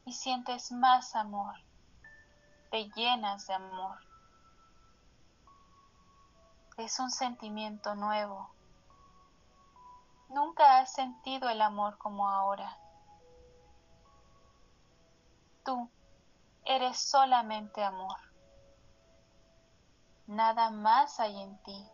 y 0.06 0.14
sientes 0.14 0.72
más 0.72 1.14
amor, 1.14 1.54
te 2.70 2.88
llenas 2.96 3.46
de 3.46 3.52
amor 3.52 4.09
es 6.80 6.98
un 6.98 7.10
sentimiento 7.10 7.94
nuevo. 7.94 8.50
Nunca 10.28 10.78
has 10.78 10.92
sentido 10.92 11.48
el 11.48 11.60
amor 11.60 11.98
como 11.98 12.28
ahora. 12.28 12.78
Tú 15.64 15.90
eres 16.64 16.98
solamente 16.98 17.82
amor. 17.82 18.16
Nada 20.26 20.70
más 20.70 21.18
hay 21.20 21.42
en 21.42 21.58
ti, 21.64 21.88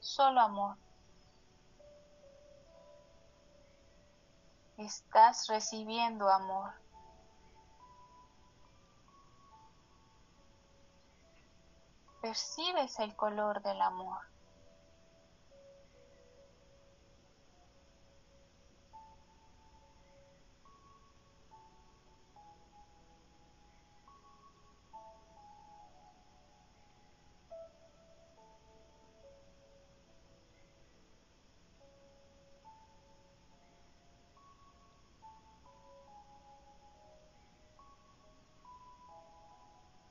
solo 0.00 0.40
amor. 0.40 0.76
Estás 4.78 5.46
recibiendo 5.46 6.28
amor. 6.28 6.72
Percibes 12.26 12.98
el 12.98 13.14
color 13.14 13.62
del 13.62 13.80
amor. 13.80 14.18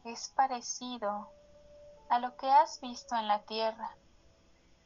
es 0.06 0.32
parecido 0.36 1.34
a 2.10 2.20
lo 2.20 2.36
que 2.38 2.50
has 2.50 2.80
visto 2.82 3.16
en 3.16 3.28
la 3.28 3.44
tierra, 3.44 3.96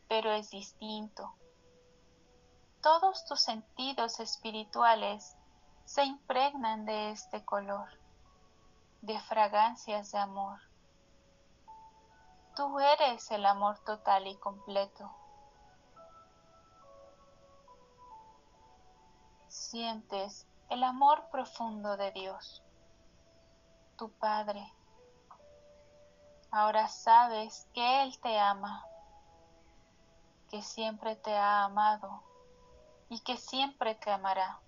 pero 0.08 0.32
es 0.32 0.50
distinto. 0.52 1.34
Todos 2.82 3.26
tus 3.26 3.42
sentidos 3.42 4.20
espirituales 4.20 5.36
se 5.86 6.04
impregnan 6.04 6.86
de 6.86 7.12
este 7.12 7.44
color, 7.44 7.90
de 9.02 9.20
fragancias 9.22 10.12
de 10.12 10.20
amor. 10.20 10.60
Tú 12.56 12.80
eres 12.80 13.30
el 13.32 13.46
amor 13.46 13.80
total 13.80 14.28
y 14.28 14.36
completo. 14.38 15.12
sientes 19.50 20.48
el 20.70 20.84
amor 20.84 21.30
profundo 21.32 21.98
de 21.98 22.12
Dios, 22.12 22.64
tu 23.98 24.12
Padre. 24.12 24.74
Ahora 26.52 26.88
sabes 26.88 27.68
que 27.74 28.04
Él 28.04 28.20
te 28.22 28.40
ama, 28.40 28.84
que 30.50 30.64
siempre 30.64 31.16
te 31.16 31.36
ha 31.38 31.64
amado 31.66 32.24
y 33.08 33.20
que 33.22 33.38
siempre 33.38 33.94
te 33.96 34.12
amará. 34.12 34.60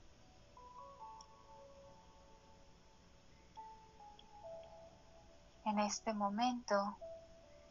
En 5.65 5.80
este 5.80 6.13
momento 6.13 6.98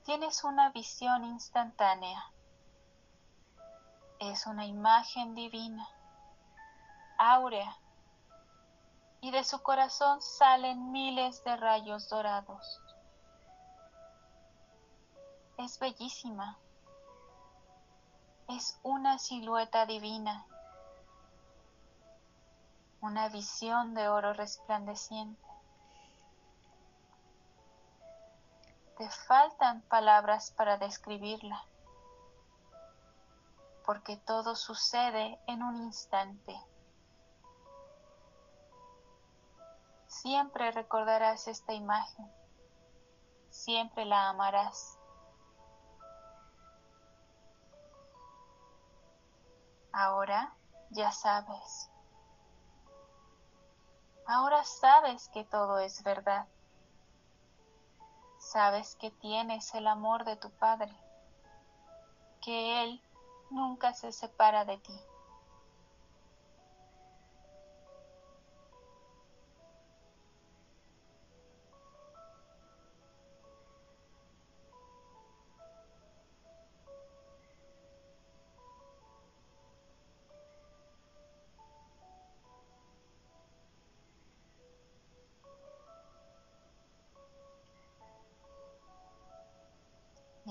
tienes 0.04 0.42
una 0.42 0.70
visión 0.70 1.24
instantánea. 1.24 2.32
Es 4.18 4.46
una 4.46 4.66
imagen 4.66 5.34
divina, 5.34 5.88
áurea, 7.16 7.76
y 9.20 9.30
de 9.30 9.44
su 9.44 9.62
corazón 9.62 10.20
salen 10.20 10.90
miles 10.90 11.44
de 11.44 11.56
rayos 11.56 12.08
dorados. 12.08 12.80
Es 15.62 15.78
bellísima. 15.78 16.56
Es 18.48 18.80
una 18.82 19.18
silueta 19.18 19.84
divina, 19.84 20.46
una 23.02 23.28
visión 23.28 23.92
de 23.94 24.08
oro 24.08 24.32
resplandeciente. 24.32 25.46
Te 28.96 29.10
faltan 29.28 29.82
palabras 29.82 30.50
para 30.56 30.78
describirla, 30.78 31.62
porque 33.84 34.16
todo 34.16 34.56
sucede 34.56 35.38
en 35.46 35.62
un 35.62 35.76
instante. 35.76 36.58
Siempre 40.06 40.70
recordarás 40.70 41.48
esta 41.48 41.74
imagen, 41.74 42.32
siempre 43.50 44.06
la 44.06 44.30
amarás. 44.30 44.99
Ahora 49.92 50.54
ya 50.90 51.12
sabes. 51.12 51.90
Ahora 54.26 54.64
sabes 54.64 55.28
que 55.28 55.44
todo 55.44 55.78
es 55.78 56.02
verdad 56.02 56.46
sabes 58.40 58.96
que 58.96 59.10
tienes 59.10 59.72
el 59.74 59.86
amor 59.86 60.24
de 60.24 60.36
tu 60.36 60.50
Padre, 60.50 60.92
que 62.40 62.82
Él 62.82 63.02
nunca 63.50 63.92
se 63.92 64.12
separa 64.12 64.64
de 64.64 64.78
ti. 64.78 64.98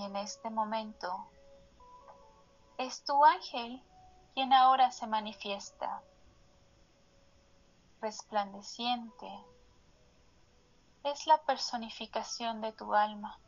Y 0.00 0.04
en 0.04 0.16
este 0.16 0.48
momento 0.48 1.28
es 2.78 3.04
tu 3.04 3.22
ángel 3.22 3.84
quien 4.32 4.50
ahora 4.54 4.90
se 4.92 5.06
manifiesta, 5.06 6.02
resplandeciente, 8.00 9.28
es 11.04 11.26
la 11.26 11.36
personificación 11.42 12.62
de 12.62 12.72
tu 12.72 12.94
alma, 12.94 13.38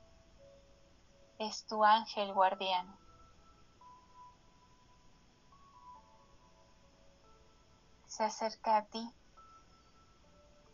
es 1.39 1.65
tu 1.65 1.83
ángel 1.85 2.35
guardián. 2.35 2.99
Se 8.07 8.25
acerca 8.25 8.77
a 8.77 8.85
ti, 8.85 9.11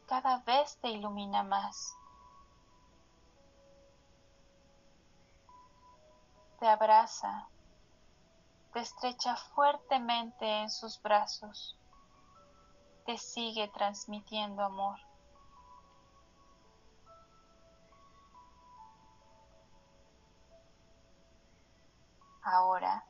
cada 0.06 0.38
vez 0.38 0.76
te 0.78 0.88
ilumina 0.88 1.44
más. 1.44 1.94
Te 6.58 6.66
abraza, 6.66 7.50
te 8.72 8.80
estrecha 8.80 9.36
fuertemente 9.54 10.44
en 10.44 10.70
sus 10.70 11.00
brazos, 11.00 11.78
te 13.04 13.16
sigue 13.16 13.68
transmitiendo 13.68 14.62
amor. 14.62 14.98
Ahora 22.42 23.04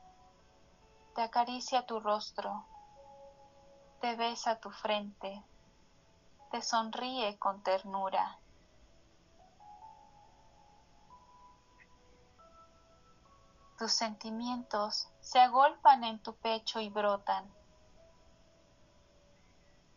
te 1.15 1.23
acaricia 1.23 1.87
tu 1.87 2.01
rostro, 2.01 2.67
te 4.01 4.15
besa 4.17 4.61
tu 4.61 4.71
frente, 4.71 5.43
te 6.51 6.61
sonríe 6.61 7.39
con 7.39 7.63
ternura. 7.63 8.41
Tus 13.79 13.93
sentimientos 13.93 15.09
se 15.21 15.39
agolpan 15.39 16.03
en 16.03 16.19
tu 16.21 16.35
pecho 16.35 16.81
y 16.81 16.89
brotan. 16.89 17.49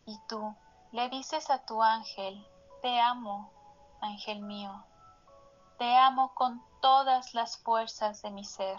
Y 0.06 0.20
tú 0.28 0.56
le 0.91 1.10
dices 1.10 1.50
a 1.50 1.65
tu 1.65 1.82
ángel, 1.82 2.48
te 2.84 3.00
amo, 3.00 3.52
ángel 4.00 4.41
mío, 4.41 4.86
te 5.80 5.98
amo 5.98 6.36
con 6.36 6.63
todas 6.80 7.34
las 7.34 7.58
fuerzas 7.58 8.22
de 8.22 8.30
mi 8.30 8.46
ser. 8.46 8.78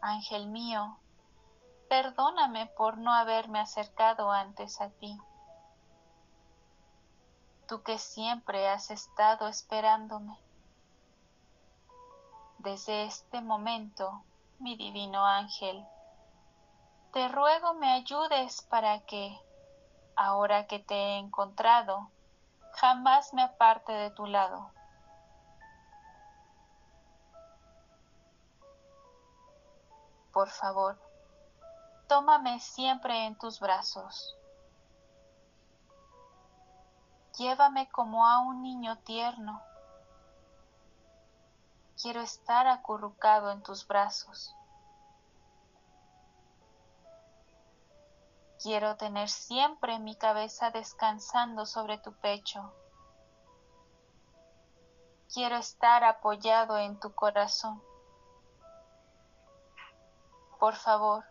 Ángel 0.00 0.46
mío, 0.46 0.96
perdóname 1.90 2.64
por 2.64 2.96
no 2.96 3.12
haberme 3.12 3.60
acercado 3.60 4.30
antes 4.30 4.80
a 4.80 4.88
ti. 4.88 5.20
Tú 7.68 7.82
que 7.82 7.98
siempre 7.98 8.70
has 8.70 8.90
estado 8.90 9.48
esperándome 9.48 10.38
desde 12.62 13.04
este 13.04 13.40
momento, 13.40 14.22
mi 14.58 14.76
divino 14.76 15.24
ángel, 15.24 15.86
te 17.12 17.26
ruego 17.28 17.74
me 17.74 17.90
ayudes 17.92 18.62
para 18.62 19.00
que, 19.06 19.34
ahora 20.14 20.66
que 20.66 20.78
te 20.78 20.94
he 20.94 21.18
encontrado, 21.18 22.10
jamás 22.74 23.32
me 23.32 23.42
aparte 23.42 23.92
de 23.92 24.10
tu 24.10 24.26
lado. 24.26 24.70
Por 30.32 30.50
favor, 30.50 31.00
tómame 32.08 32.60
siempre 32.60 33.24
en 33.24 33.38
tus 33.38 33.58
brazos. 33.58 34.36
Llévame 37.38 37.88
como 37.90 38.26
a 38.26 38.40
un 38.40 38.62
niño 38.62 38.98
tierno 38.98 39.62
quiero 42.00 42.20
estar 42.20 42.66
acurrucado 42.66 43.50
en 43.50 43.62
tus 43.62 43.86
brazos. 43.86 44.54
Quiero 48.62 48.96
tener 48.96 49.28
siempre 49.28 49.98
mi 49.98 50.16
cabeza 50.16 50.70
descansando 50.70 51.66
sobre 51.66 51.98
tu 51.98 52.12
pecho. 52.12 52.72
Quiero 55.32 55.56
estar 55.56 56.04
apoyado 56.04 56.78
en 56.78 56.98
tu 57.00 57.14
corazón. 57.14 57.82
Por 60.58 60.74
favor, 60.74 61.24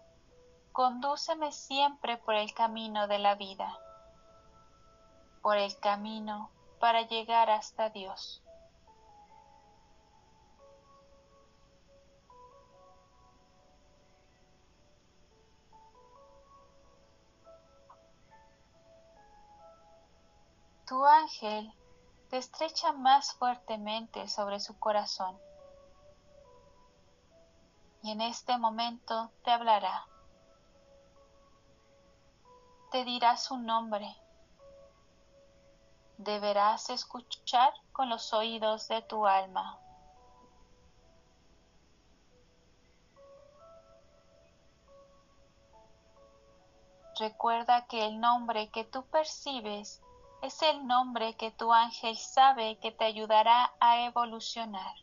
condúceme 0.72 1.52
siempre 1.52 2.18
por 2.18 2.36
el 2.36 2.54
camino 2.54 3.08
de 3.08 3.20
la 3.20 3.36
vida, 3.36 3.78
por 5.42 5.58
el 5.58 5.78
camino 5.80 6.50
para 6.80 7.02
llegar 7.04 7.50
hasta 7.50 7.90
Dios. 7.90 8.42
Tu 20.90 21.06
ángel 21.06 21.72
te 22.32 22.38
estrecha 22.38 22.92
más 22.94 23.34
fuertemente 23.34 24.28
sobre 24.28 24.60
su 24.60 24.80
corazón 24.80 25.40
y 28.02 28.10
en 28.10 28.22
este 28.22 28.58
momento 28.58 29.30
te 29.44 29.52
hablará. 29.52 30.08
Te 32.90 33.04
dirá 33.04 33.38
su 33.38 33.58
nombre. 33.58 34.16
Deberás 36.18 36.90
escuchar 36.90 37.72
con 37.92 38.10
los 38.10 38.34
oídos 38.34 38.88
de 38.88 39.04
tu 39.04 39.28
alma. 39.28 39.80
Recuerda 47.20 47.86
que 47.86 48.08
el 48.08 48.20
nombre 48.20 48.72
que 48.72 48.86
tú 48.86 49.06
percibes 49.06 50.02
es 50.42 50.62
el 50.62 50.88
nombre 50.88 51.36
que 51.36 51.52
tu 51.52 51.74
ángel 51.74 52.18
sabe 52.18 52.80
que 52.80 52.92
te 52.92 53.04
ayudará 53.04 53.74
a 53.80 54.06
evolucionar, 54.06 54.96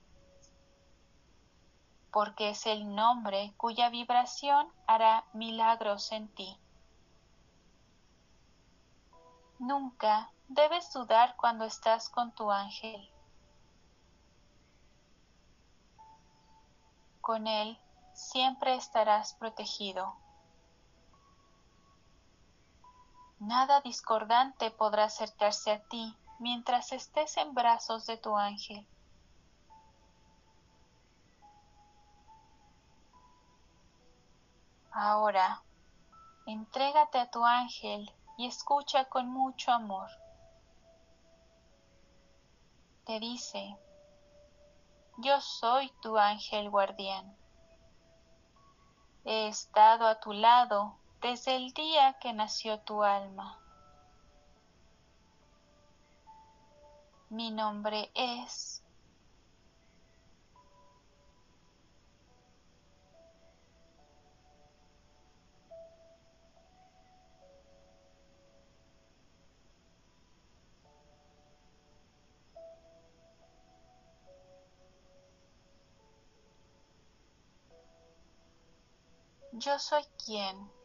porque 2.11 2.51
es 2.51 2.67
el 2.67 2.95
nombre 2.95 3.53
cuya 3.57 3.91
vibración 3.91 4.69
hará 4.87 5.25
milagros 5.35 6.11
en 6.13 6.29
ti. 6.35 6.59
Nunca 9.59 10.31
debes 10.49 10.93
dudar 10.93 11.37
cuando 11.37 11.65
estás 11.65 12.09
con 12.09 12.33
tu 12.33 12.51
ángel. 12.51 13.11
Con 17.21 17.47
él 17.47 17.79
siempre 18.15 18.75
estarás 18.75 19.35
protegido. 19.35 20.17
Nada 23.39 23.81
discordante 23.83 24.71
podrá 24.71 25.05
acercarse 25.05 25.71
a 25.71 25.83
ti 25.83 26.17
mientras 26.39 26.93
estés 26.93 27.37
en 27.37 27.55
brazos 27.55 28.07
de 28.07 28.17
tu 28.17 28.37
ángel. 28.37 28.87
Ahora, 34.91 35.63
entrégate 36.47 37.19
a 37.19 37.31
tu 37.31 37.45
ángel 37.45 38.11
y 38.39 38.47
escucha 38.47 39.05
con 39.05 39.29
mucho 39.29 39.71
amor. 39.71 40.09
Te 43.05 43.21
dice, 43.21 43.77
yo 45.19 45.41
soy 45.43 45.93
tu 46.01 46.17
ángel 46.17 46.71
guardián. 46.71 47.37
He 49.25 49.49
estado 49.49 50.07
a 50.07 50.19
tu 50.21 50.33
lado 50.33 50.99
desde 51.23 51.57
el 51.57 51.73
día 51.73 52.17
que 52.21 52.33
nació 52.33 52.81
tu 52.81 53.03
alma. 53.03 53.59
Mi 57.31 57.51
nombre 57.51 58.11
es 58.15 58.83
Yo 79.59 79.79
soy 79.79 80.03
quien 80.23 80.76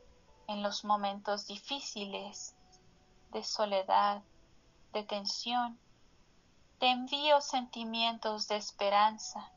en 0.52 0.62
los 0.62 0.84
momentos 0.84 1.48
difíciles, 1.48 2.56
de 3.32 3.44
soledad, 3.44 4.22
de 4.92 5.04
tensión, 5.04 5.80
te 6.80 6.90
envío 6.90 7.40
sentimientos 7.40 8.48
de 8.50 8.58
esperanza, 8.58 9.50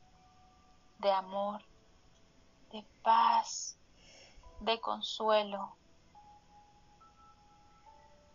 de 0.99 1.11
amor, 1.11 1.65
de 2.71 2.83
paz, 3.03 3.77
de 4.61 4.79
consuelo. 4.79 5.75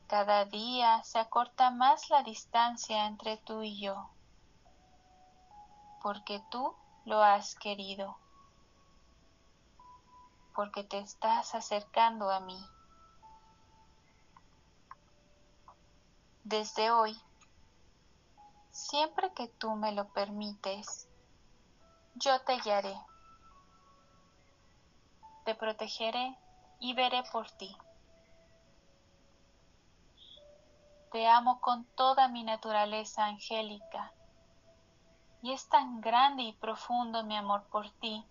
Cada 0.06 0.44
día 0.44 1.02
se 1.04 1.18
acorta 1.18 1.70
más 1.70 2.10
la 2.10 2.22
distancia 2.22 3.06
entre 3.06 3.38
tú 3.38 3.62
y 3.62 3.80
yo, 3.80 4.10
porque 6.02 6.42
tú 6.50 6.74
lo 7.06 7.22
has 7.22 7.54
querido 7.54 8.18
porque 10.60 10.84
te 10.84 10.98
estás 10.98 11.54
acercando 11.54 12.30
a 12.30 12.38
mí. 12.38 12.62
Desde 16.44 16.90
hoy, 16.90 17.18
siempre 18.70 19.32
que 19.32 19.48
tú 19.48 19.74
me 19.76 19.92
lo 19.92 20.12
permites, 20.12 21.08
yo 22.14 22.42
te 22.42 22.60
guiaré, 22.60 22.94
te 25.46 25.54
protegeré 25.54 26.36
y 26.78 26.92
veré 26.92 27.22
por 27.32 27.50
ti. 27.52 27.74
Te 31.10 31.26
amo 31.26 31.62
con 31.62 31.86
toda 31.94 32.28
mi 32.28 32.44
naturaleza 32.44 33.24
angélica, 33.24 34.12
y 35.40 35.52
es 35.52 35.66
tan 35.70 36.02
grande 36.02 36.42
y 36.42 36.52
profundo 36.52 37.24
mi 37.24 37.38
amor 37.38 37.66
por 37.70 37.90
ti 37.92 38.30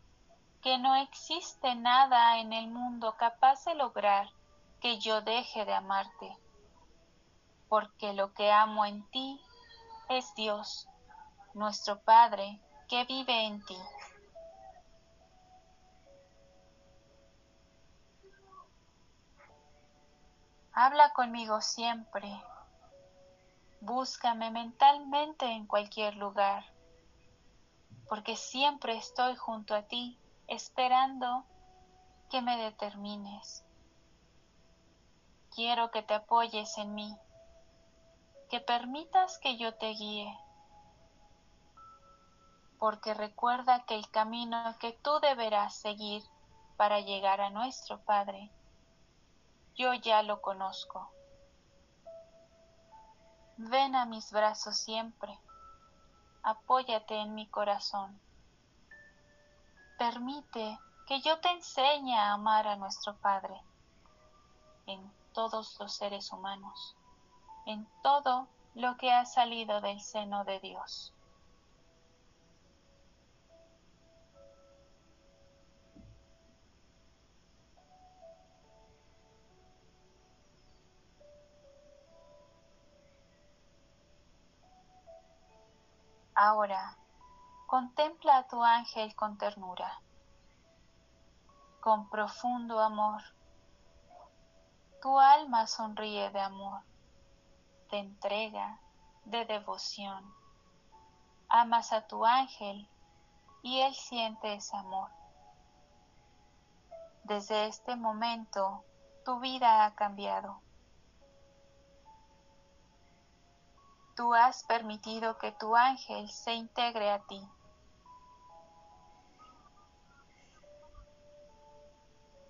que 0.61 0.77
no 0.77 0.95
existe 0.95 1.75
nada 1.75 2.39
en 2.39 2.51
el 2.51 2.67
mundo 2.67 3.15
capaz 3.17 3.63
de 3.65 3.75
lograr 3.75 4.29
que 4.81 4.99
yo 4.99 5.21
deje 5.21 5.65
de 5.65 5.73
amarte, 5.73 6.37
porque 7.69 8.13
lo 8.13 8.33
que 8.33 8.51
amo 8.51 8.85
en 8.85 9.09
ti 9.09 9.39
es 10.09 10.33
Dios, 10.35 10.87
nuestro 11.53 12.01
Padre, 12.01 12.59
que 12.89 13.05
vive 13.05 13.45
en 13.45 13.63
ti. 13.65 13.77
Habla 20.73 21.11
conmigo 21.13 21.61
siempre. 21.61 22.41
Búscame 23.81 24.51
mentalmente 24.51 25.45
en 25.45 25.67
cualquier 25.67 26.15
lugar, 26.15 26.65
porque 28.09 28.35
siempre 28.35 28.97
estoy 28.97 29.35
junto 29.37 29.73
a 29.73 29.83
ti 29.83 30.19
esperando 30.49 31.45
que 32.31 32.41
me 32.41 32.57
determines. 32.57 33.63
Quiero 35.53 35.91
que 35.91 36.01
te 36.01 36.15
apoyes 36.15 36.77
en 36.77 36.95
mí, 36.95 37.15
que 38.49 38.59
permitas 38.59 39.37
que 39.37 39.57
yo 39.57 39.75
te 39.75 39.89
guíe, 39.89 40.35
porque 42.79 43.13
recuerda 43.13 43.85
que 43.85 43.95
el 43.95 44.09
camino 44.09 44.75
que 44.79 44.93
tú 44.93 45.19
deberás 45.19 45.75
seguir 45.75 46.23
para 46.77 46.99
llegar 46.99 47.41
a 47.41 47.51
nuestro 47.51 47.99
Padre, 47.99 48.51
yo 49.75 49.93
ya 49.93 50.23
lo 50.23 50.41
conozco. 50.41 51.11
Ven 53.57 53.95
a 53.95 54.05
mis 54.05 54.31
brazos 54.31 54.77
siempre, 54.77 55.37
apóyate 56.41 57.15
en 57.15 57.35
mi 57.35 57.47
corazón 57.47 58.19
Permite 59.99 60.79
que 61.07 61.19
yo 61.19 61.41
te 61.41 61.49
enseñe 61.49 62.17
a 62.17 62.31
amar 62.31 62.65
a 62.67 62.77
nuestro 62.77 63.17
Padre 63.17 63.61
en 64.85 65.11
todos 65.33 65.77
los 65.77 65.93
seres 65.93 66.31
humanos, 66.31 66.95
en 67.65 67.85
todo 68.01 68.47
lo 68.75 68.95
que 68.95 69.11
ha 69.11 69.25
salido 69.25 69.81
del 69.81 69.99
seno 69.99 70.45
de 70.45 70.61
Dios. 70.61 71.13
Ahora 86.35 86.97
Contempla 87.69 88.37
a 88.37 88.47
tu 88.47 88.63
ángel 88.63 89.15
con 89.15 89.37
ternura, 89.37 90.01
con 91.81 92.09
profundo 92.09 92.79
amor. 92.79 93.21
Tu 95.03 95.19
alma 95.19 95.67
sonríe 95.67 96.31
de 96.31 96.39
amor, 96.39 96.81
de 97.91 97.99
entrega, 97.99 98.79
de 99.25 99.45
devoción. 99.45 100.33
Amas 101.47 101.93
a 101.93 102.07
tu 102.07 102.25
ángel 102.25 102.89
y 103.61 103.81
él 103.81 103.93
siente 103.93 104.55
ese 104.55 104.75
amor. 104.75 105.11
Desde 107.23 107.67
este 107.67 107.95
momento 107.95 108.83
tu 109.23 109.39
vida 109.41 109.85
ha 109.85 109.93
cambiado. 109.93 110.59
Tú 114.15 114.33
has 114.33 114.63
permitido 114.63 115.37
que 115.37 115.51
tu 115.51 115.75
ángel 115.75 116.31
se 116.31 116.55
integre 116.55 117.11
a 117.11 117.19
ti. 117.27 117.47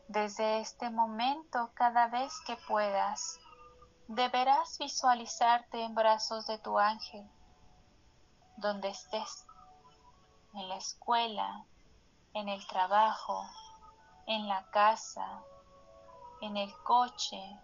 Desde 0.10 0.60
este 0.60 0.90
momento, 0.90 1.70
cada 1.76 2.08
vez 2.08 2.34
que 2.48 2.58
puedas, 2.68 3.40
deberás 4.08 4.80
visualizarte 4.80 5.84
en 5.84 5.94
brazos 5.94 6.48
de 6.48 6.58
tu 6.58 6.80
ángel, 6.80 7.30
donde 8.58 8.90
estés, 8.90 9.46
en 10.56 10.68
la 10.68 10.78
escuela, 10.78 11.64
en 12.34 12.50
el 12.50 12.66
trabajo, 12.66 13.46
en 14.26 14.48
la 14.48 14.68
casa, 14.72 15.44
en 16.42 16.58
el 16.58 16.76
coche, 16.82 17.60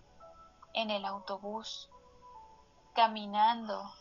en 0.75 0.91
el 0.91 1.03
autobús, 1.03 1.89
caminando, 2.93 3.91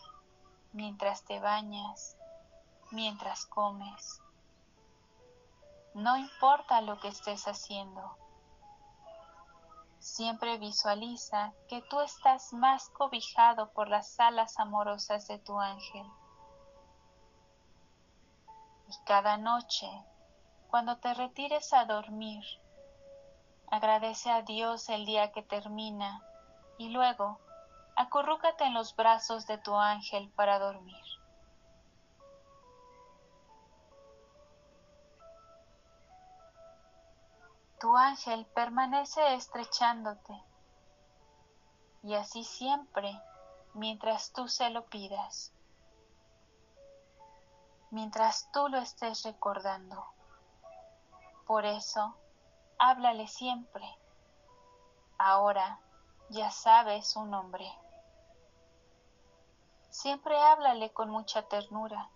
mientras 0.75 1.25
te 1.25 1.41
bañas, 1.41 2.19
mientras 2.91 3.47
comes. 3.47 4.21
No 5.95 6.19
importa 6.19 6.83
lo 6.83 7.01
que 7.01 7.09
estés 7.09 7.49
haciendo 7.49 8.19
Siempre 10.05 10.59
visualiza 10.59 11.55
que 11.67 11.81
tú 11.81 11.99
estás 12.03 12.53
más 12.53 12.91
cobijado 12.91 13.73
por 13.73 13.89
las 13.89 14.21
alas 14.21 14.59
amorosas 14.59 15.27
de 15.29 15.39
tu 15.39 15.59
ángel. 15.59 16.07
Y 18.87 19.05
cada 19.07 19.39
noche, 19.39 19.89
cuando 20.69 20.99
te 20.99 21.15
retires 21.15 21.73
a 21.73 21.87
dormir, 21.87 22.45
agradece 23.71 24.31
a 24.31 24.43
Dios 24.43 24.91
el 24.91 25.07
día 25.07 25.33
que 25.33 25.43
termina 25.43 26.23
y 26.77 26.91
luego 26.91 27.41
acurrúcate 27.97 28.65
en 28.65 28.75
los 28.75 28.95
brazos 28.95 29.47
de 29.47 29.57
tu 29.57 29.75
ángel 29.75 30.31
para 30.37 30.59
dormir. 30.59 31.03
Tu 37.85 37.95
ángel 37.99 38.47
permanece 38.55 39.35
estrechándote 39.35 40.33
y 42.03 42.15
así 42.15 42.43
siempre 42.43 43.21
mientras 43.75 44.33
tú 44.33 44.49
se 44.49 44.71
lo 44.71 44.87
pidas, 44.87 45.53
mientras 47.91 48.51
tú 48.55 48.69
lo 48.69 48.79
estés 48.79 49.23
recordando. 49.25 50.03
Por 51.47 51.67
eso, 51.67 52.17
háblale 52.79 53.29
siempre. 53.29 53.85
Ahora 55.19 55.79
ya 56.31 56.51
sabes 56.51 57.07
su 57.07 57.27
nombre. 57.27 57.71
Siempre 59.91 60.41
háblale 60.41 60.91
con 60.95 61.11
mucha 61.11 61.43
ternura, 61.49 62.09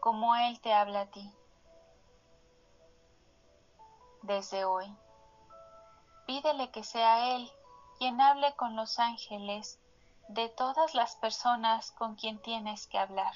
como 0.00 0.34
Él 0.34 0.58
te 0.62 0.72
habla 0.72 1.02
a 1.02 1.10
ti. 1.10 1.30
Desde 4.22 4.64
hoy, 4.64 4.96
pídele 6.26 6.70
que 6.70 6.84
sea 6.84 7.34
Él 7.34 7.50
quien 7.98 8.20
hable 8.20 8.54
con 8.54 8.76
los 8.76 9.00
ángeles 9.00 9.80
de 10.28 10.48
todas 10.48 10.94
las 10.94 11.16
personas 11.16 11.90
con 11.90 12.14
quien 12.14 12.40
tienes 12.40 12.86
que 12.86 12.98
hablar, 12.98 13.34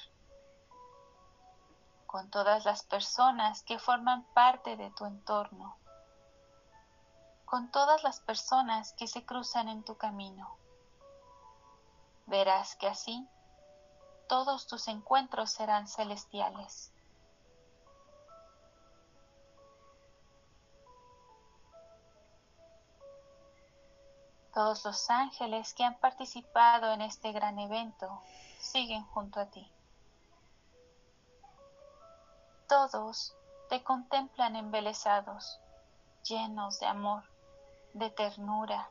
con 2.07 2.31
todas 2.31 2.65
las 2.65 2.85
personas 2.85 3.65
que 3.65 3.81
forman 3.81 4.23
parte 4.33 4.77
de 4.77 4.91
tu 4.93 5.07
entorno, 5.07 5.77
con 7.47 7.69
todas 7.73 8.05
las 8.05 8.21
personas 8.21 8.93
que 8.93 9.09
se 9.09 9.27
cruzan 9.27 9.69
en 9.69 9.83
tu 9.83 9.97
camino. 9.97 10.57
Verás 12.27 12.77
que 12.77 12.87
así 12.87 13.29
todos 14.29 14.69
tus 14.69 14.87
encuentros 14.87 15.51
serán 15.51 15.89
celestiales. 15.89 16.93
Todos 24.57 24.87
los 24.87 25.11
ángeles 25.11 25.75
que 25.75 25.85
han 25.85 25.99
participado 25.99 26.91
en 26.95 27.03
este 27.03 27.33
gran 27.33 27.59
evento 27.59 28.23
siguen 28.59 29.05
junto 29.05 29.39
a 29.39 29.51
ti. 29.51 29.71
Todos 32.67 33.37
te 33.69 33.85
contemplan 33.85 34.57
embelesados, 34.57 35.61
llenos 36.23 36.81
de 36.81 36.87
amor, 36.87 37.25
de 37.93 38.09
ternura. 38.09 38.89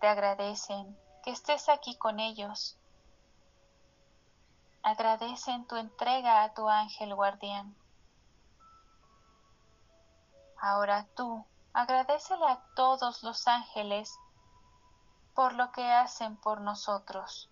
Te 0.00 0.06
agradecen 0.06 0.96
que 1.24 1.32
estés 1.32 1.68
aquí 1.68 1.96
con 1.96 2.20
ellos 2.20 2.78
agradecen 4.84 5.66
tu 5.66 5.74
entrega 5.76 6.44
a 6.44 6.54
tu 6.54 6.68
ángel 6.68 7.12
guardián. 7.12 7.76
Ahora 10.60 11.06
tú, 11.16 11.44
agradecele 11.72 12.46
a 12.46 12.62
todos 12.76 13.24
los 13.24 13.46
ángeles 13.48 14.16
por 15.38 15.52
lo 15.52 15.70
que 15.70 15.88
hacen 15.88 16.36
por 16.36 16.60
nosotros. 16.60 17.48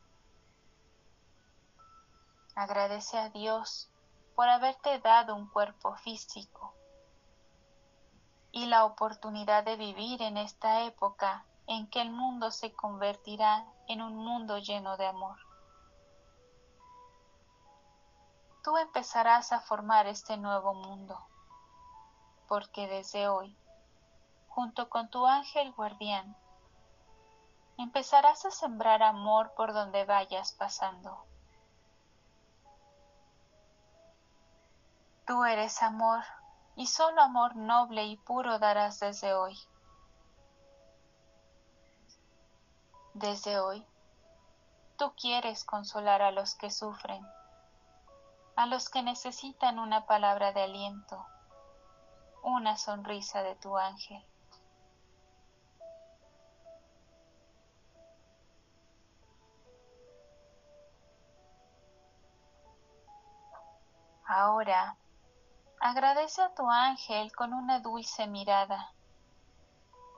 Agradece 2.56 3.16
a 3.16 3.28
Dios 3.28 3.88
por 4.34 4.48
haberte 4.48 4.98
dado 4.98 5.36
un 5.36 5.46
cuerpo 5.46 5.94
físico 5.94 6.74
y 8.50 8.66
la 8.66 8.86
oportunidad 8.86 9.62
de 9.62 9.76
vivir 9.76 10.20
en 10.20 10.36
esta 10.36 10.82
época 10.82 11.44
en 11.68 11.86
que 11.86 12.00
el 12.00 12.10
mundo 12.10 12.50
se 12.50 12.72
convertirá 12.72 13.64
en 13.86 14.02
un 14.02 14.16
mundo 14.16 14.58
lleno 14.58 14.96
de 14.96 15.06
amor. 15.06 15.38
tú 18.64 18.76
empezarás 18.78 19.52
a 19.52 19.60
formar 19.60 20.08
este 20.08 20.36
nuevo 20.36 20.74
mundo, 20.74 21.24
porque 22.48 22.88
desde 22.88 23.28
hoy, 23.28 23.56
junto 24.48 24.88
con 24.88 25.08
tu 25.08 25.24
ángel 25.24 25.70
guardián, 25.70 26.36
empezarás 27.76 28.44
a 28.44 28.50
sembrar 28.50 29.02
amor 29.02 29.52
por 29.54 29.72
donde 29.72 30.04
vayas 30.04 30.52
pasando. 30.52 31.24
Tú 35.26 35.44
eres 35.44 35.82
amor, 35.82 36.22
y 36.76 36.86
solo 36.86 37.20
amor 37.22 37.56
noble 37.56 38.04
y 38.04 38.16
puro 38.16 38.58
darás 38.58 39.00
desde 39.00 39.34
hoy. 39.34 39.58
Desde 43.14 43.58
hoy, 43.58 43.84
tú 44.96 45.12
quieres 45.20 45.64
consolar 45.64 46.22
a 46.22 46.30
los 46.30 46.54
que 46.54 46.70
sufren 46.70 47.26
a 48.56 48.64
los 48.64 48.88
que 48.88 49.02
necesitan 49.02 49.78
una 49.78 50.06
palabra 50.06 50.52
de 50.52 50.62
aliento, 50.62 51.26
una 52.42 52.78
sonrisa 52.78 53.42
de 53.42 53.54
tu 53.54 53.76
ángel. 53.76 54.24
Ahora, 64.26 64.96
agradece 65.80 66.42
a 66.42 66.54
tu 66.54 66.68
ángel 66.68 67.34
con 67.34 67.52
una 67.52 67.80
dulce 67.80 68.26
mirada, 68.26 68.92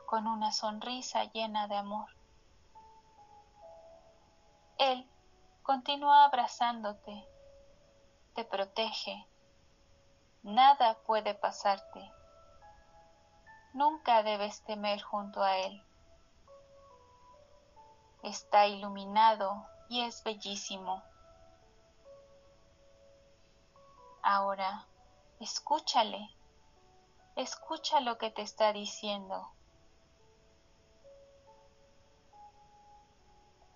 con 0.06 0.26
una 0.26 0.52
sonrisa 0.52 1.24
llena 1.24 1.68
de 1.68 1.76
amor. 1.76 2.08
Él 4.78 5.08
continúa 5.62 6.24
abrazándote 6.24 7.28
te 8.38 8.44
protege. 8.44 9.26
Nada 10.44 10.96
puede 11.08 11.34
pasarte. 11.34 12.12
Nunca 13.72 14.22
debes 14.22 14.62
temer 14.62 15.02
junto 15.02 15.42
a 15.42 15.56
Él. 15.58 15.82
Está 18.22 18.68
iluminado 18.68 19.66
y 19.88 20.02
es 20.02 20.22
bellísimo. 20.22 21.02
Ahora, 24.22 24.86
escúchale. 25.40 26.34
Escucha 27.36 28.00
lo 28.00 28.18
que 28.18 28.30
te 28.30 28.42
está 28.42 28.72
diciendo. 28.72 29.52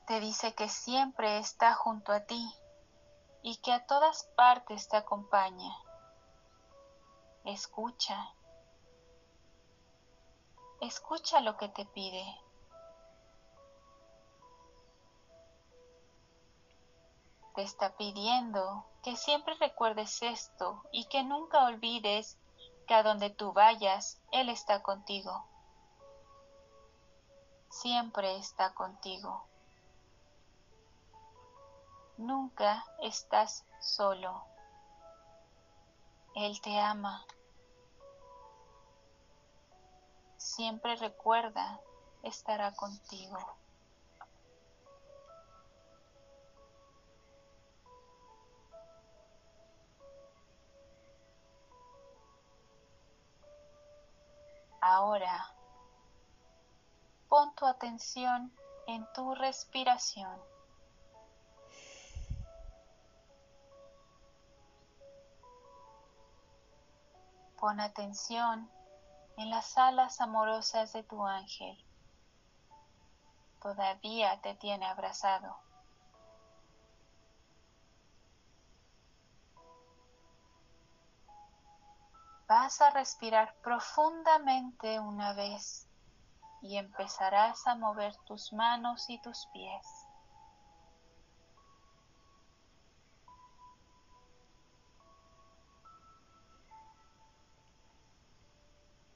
Te 0.06 0.18
dice 0.20 0.54
que 0.54 0.68
siempre 0.68 1.38
está 1.38 1.74
junto 1.74 2.12
a 2.12 2.20
ti 2.20 2.52
y 3.42 3.56
que 3.58 3.72
a 3.72 3.86
todas 3.86 4.24
partes 4.36 4.88
te 4.88 4.96
acompaña. 4.96 5.72
Escucha. 7.44 8.34
Escucha 10.80 11.40
lo 11.40 11.56
que 11.56 11.68
te 11.68 11.86
pide. 11.86 12.24
Te 17.54 17.62
está 17.62 17.96
pidiendo 17.96 18.84
que 19.02 19.16
siempre 19.16 19.54
recuerdes 19.54 20.22
esto 20.22 20.84
y 20.92 21.06
que 21.06 21.24
nunca 21.24 21.64
olvides 21.64 22.38
que 22.86 22.94
a 22.94 23.02
donde 23.02 23.30
tú 23.30 23.52
vayas, 23.52 24.20
Él 24.30 24.48
está 24.48 24.82
contigo. 24.82 25.44
Siempre 27.68 28.36
está 28.36 28.74
contigo. 28.74 29.44
Nunca 32.16 32.84
estás 33.00 33.64
solo. 33.80 34.44
Él 36.36 36.60
te 36.60 36.78
ama. 36.78 37.24
Siempre 40.36 40.94
recuerda, 40.96 41.80
estará 42.22 42.74
contigo. 42.74 43.38
Ahora, 54.84 55.54
pon 57.28 57.54
tu 57.54 57.66
atención 57.66 58.52
en 58.88 59.06
tu 59.14 59.32
respiración. 59.36 60.42
Pon 67.60 67.78
atención 67.78 68.68
en 69.36 69.50
las 69.50 69.78
alas 69.78 70.20
amorosas 70.20 70.92
de 70.92 71.04
tu 71.04 71.24
ángel. 71.24 71.78
Todavía 73.60 74.40
te 74.40 74.56
tiene 74.56 74.86
abrazado. 74.86 75.71
Vas 82.54 82.82
a 82.82 82.90
respirar 82.90 83.54
profundamente 83.62 85.00
una 85.00 85.32
vez 85.32 85.88
y 86.60 86.76
empezarás 86.76 87.66
a 87.66 87.76
mover 87.76 88.14
tus 88.26 88.52
manos 88.52 89.08
y 89.08 89.18
tus 89.22 89.48
pies. 89.54 89.86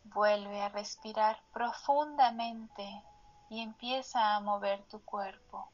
Vuelve 0.05 0.63
a 0.63 0.71
respirar 0.71 1.39
profundamente 1.53 3.05
y 3.51 3.61
empieza 3.61 4.35
a 4.35 4.41
mover 4.41 4.83
tu 4.89 5.05
cuerpo. 5.05 5.71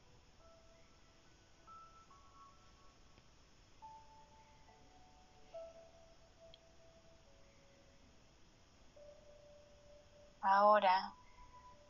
Ahora 10.43 11.13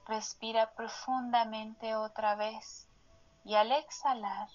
respira 0.05 0.75
profundamente 0.75 1.95
otra 1.95 2.35
vez 2.35 2.87
y 3.43 3.55
al 3.55 3.71
exhalar 3.71 4.47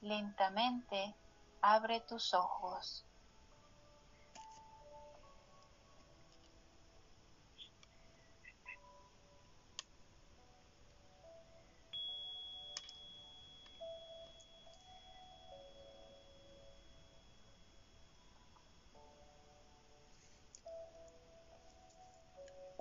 lentamente 0.00 1.14
abre 1.62 2.00
tus 2.00 2.34
ojos. 2.34 3.07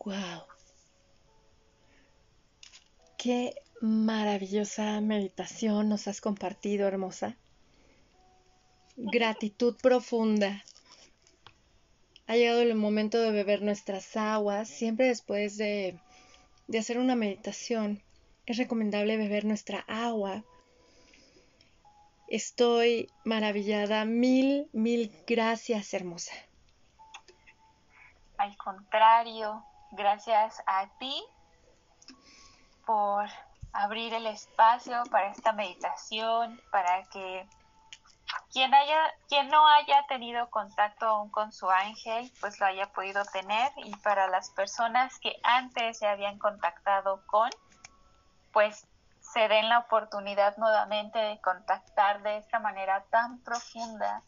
Wow. 0.08 0.46
Qué 3.18 3.56
maravillosa 3.82 5.02
meditación 5.02 5.90
nos 5.90 6.08
has 6.08 6.22
compartido, 6.22 6.88
hermosa. 6.88 7.36
Gratitud 8.96 9.76
profunda. 9.82 10.64
Ha 12.26 12.38
llegado 12.38 12.62
el 12.62 12.74
momento 12.76 13.20
de 13.20 13.32
beber 13.32 13.62
nuestras 13.62 14.16
aguas. 14.16 14.70
Siempre 14.70 15.08
después 15.08 15.58
de, 15.58 16.00
de 16.70 16.80
hacer 16.80 17.00
una 17.00 17.18
meditación 17.18 18.02
es 18.46 18.56
recomendable 18.56 19.18
beber 19.18 19.44
nuestra 19.44 19.84
agua. 19.90 20.46
Estoy 22.30 23.10
maravillada. 23.26 24.06
Mil, 24.06 24.70
mil 24.72 25.12
gracias, 25.28 25.94
hermosa. 25.94 26.32
Al 28.38 28.56
contrario, 28.56 29.66
Gracias 29.92 30.62
a 30.66 30.88
ti 31.00 31.24
por 32.86 33.28
abrir 33.74 34.14
el 34.14 34.26
espacio 34.28 35.04
para 35.12 35.28
esta 35.28 35.54
meditación, 35.54 36.62
para 36.72 37.04
que 37.06 37.48
quien 38.52 38.74
haya, 38.74 39.14
quien 39.28 39.50
no 39.50 39.68
haya 39.68 40.06
tenido 40.08 40.50
contacto 40.50 41.06
aún 41.06 41.30
con 41.30 41.52
su 41.52 41.70
ángel, 41.70 42.32
pues 42.42 42.60
lo 42.60 42.66
haya 42.66 42.92
podido 42.92 43.24
tener. 43.26 43.72
Y 43.78 43.96
para 43.98 44.28
las 44.28 44.50
personas 44.52 45.20
que 45.20 45.36
antes 45.44 46.00
se 46.00 46.08
habían 46.08 46.40
contactado 46.40 47.24
con, 47.28 47.50
pues 48.52 48.88
se 49.20 49.48
den 49.48 49.70
la 49.70 49.80
oportunidad 49.80 50.58
nuevamente 50.58 51.20
de 51.20 51.40
contactar 51.42 52.22
de 52.24 52.38
esta 52.38 52.60
manera 52.60 53.04
tan 53.10 53.40
profunda, 53.44 54.24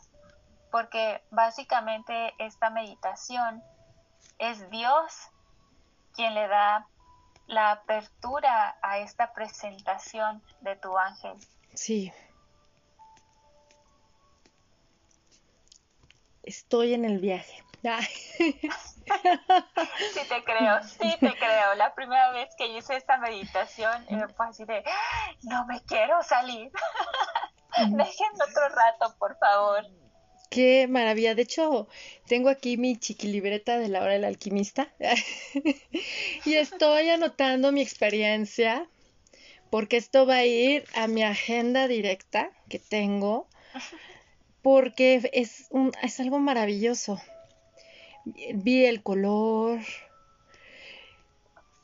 porque 0.72 1.24
básicamente 1.32 2.34
esta 2.38 2.70
meditación 2.70 3.64
es 4.38 4.70
Dios 4.70 5.32
quien 6.20 6.36
le 6.36 6.49
da 6.49 6.86
la 7.47 7.72
apertura 7.72 8.78
a 8.82 8.97
esta 8.97 9.32
presentación 9.32 10.43
de 10.59 10.76
tu 10.76 10.97
ángel. 10.97 11.38
Sí. 11.74 12.11
Estoy 16.43 16.93
en 16.93 17.05
el 17.05 17.20
viaje. 17.20 17.63
sí 18.34 18.59
te 20.28 20.43
creo, 20.43 20.84
sí 20.84 21.15
te 21.22 21.34
creo. 21.38 21.76
La 21.76 21.95
primera 21.95 22.32
vez 22.32 22.49
que 22.57 22.67
hice 22.67 22.97
esta 22.97 23.17
meditación 23.17 24.05
eh, 24.09 24.28
fue 24.36 24.47
así 24.47 24.65
de, 24.65 24.84
no 25.43 25.65
me 25.67 25.82
quiero 25.86 26.22
salir. 26.24 26.70
Déjenme 27.78 28.43
otro 28.43 28.67
rato, 28.67 29.15
por 29.17 29.38
favor. 29.38 29.86
Qué 30.50 30.88
maravilla. 30.88 31.36
De 31.36 31.43
hecho, 31.43 31.88
tengo 32.28 32.50
aquí 32.50 32.78
mi 32.78 32.97
chiquilibreta 32.97 33.78
de 33.78 33.88
la 33.89 34.02
hora 34.02 34.14
del 34.14 34.26
alquimista 34.26 34.91
y 36.45 36.54
estoy 36.54 37.10
anotando 37.10 37.72
mi 37.72 37.82
experiencia 37.82 38.89
porque 39.70 39.97
esto 39.97 40.26
va 40.26 40.38
a 40.38 40.45
ir 40.45 40.86
a 40.95 41.08
mi 41.08 41.24
agenda 41.24 41.88
directa 41.88 42.52
que 42.68 42.80
tengo 42.80 43.47
porque 44.62 45.22
es, 45.34 45.70
es 46.02 46.20
algo 46.20 46.39
maravilloso. 46.39 47.22
Vi 48.26 48.86
el 48.86 49.02
color, 49.04 49.80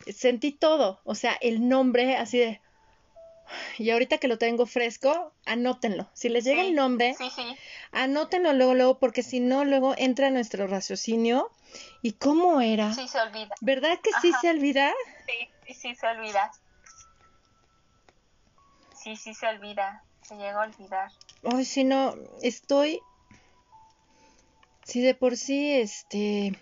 sentí 0.07 0.51
todo, 0.51 0.99
o 1.03 1.15
sea, 1.15 1.33
el 1.41 1.67
nombre 1.67 2.15
así 2.15 2.39
de... 2.39 2.61
Y 3.77 3.89
ahorita 3.89 4.17
que 4.17 4.27
lo 4.27 4.37
tengo 4.37 4.65
fresco, 4.65 5.33
anótenlo. 5.45 6.07
Si 6.13 6.29
les 6.29 6.43
llega 6.43 6.61
el 6.61 6.75
nombre, 6.75 7.15
sí, 7.17 7.29
sí 7.35 7.57
anótenlo 7.95 8.53
luego, 8.53 8.73
luego, 8.73 8.99
porque 8.99 9.23
si 9.23 9.39
no, 9.39 9.65
luego 9.65 9.95
entra 9.97 10.29
nuestro 10.29 10.67
raciocinio. 10.67 11.49
¿Y 12.01 12.13
cómo 12.13 12.61
era? 12.61 12.93
Sí, 12.93 13.07
se 13.07 13.19
olvida. 13.19 13.55
¿Verdad 13.61 13.99
que 14.01 14.11
sí 14.21 14.31
se 14.39 14.49
olvida? 14.49 14.93
Sí, 15.25 15.73
sí, 15.73 15.95
se 15.95 16.07
olvida. 16.07 16.51
Sí, 18.95 19.15
sí 19.15 19.33
se 19.33 19.47
olvida. 19.47 20.03
Se 20.21 20.35
llega 20.35 20.63
a 20.63 20.67
olvidar. 20.67 21.11
Ay, 21.43 21.65
si 21.65 21.83
no, 21.83 22.15
estoy. 22.41 23.01
Si 24.83 25.01
de 25.01 25.15
por 25.15 25.37
sí, 25.37 25.73
este. 25.73 26.53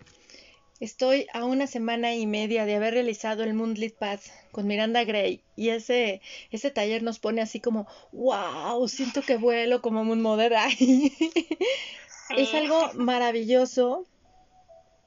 Estoy 0.84 1.28
a 1.32 1.46
una 1.46 1.66
semana 1.66 2.14
y 2.14 2.28
media 2.28 2.66
de 2.66 2.76
haber 2.76 2.94
realizado 2.94 3.46
el 3.46 3.54
Moonlit 3.54 3.96
Path 3.96 4.20
con 4.52 4.68
Miranda 4.68 5.06
Gray 5.06 5.42
y 5.56 5.70
ese, 5.70 6.20
ese 6.52 6.72
taller 6.72 7.04
nos 7.04 7.20
pone 7.20 7.42
así 7.42 7.62
como, 7.62 7.88
wow, 8.12 8.86
siento 8.90 9.22
que 9.22 9.38
vuelo 9.38 9.82
como 9.82 10.04
Moon 10.04 10.22
Mother. 10.22 10.52
Es 12.36 12.54
algo 12.54 12.92
maravilloso. 12.96 14.06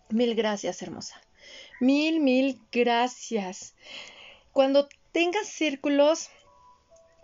Mil 0.08 0.34
gracias, 0.34 0.80
hermosa. 0.80 1.20
Mil, 1.78 2.20
mil 2.20 2.58
gracias. 2.72 3.74
Cuando 4.52 4.88
tengas 5.12 5.46
círculos 5.46 6.30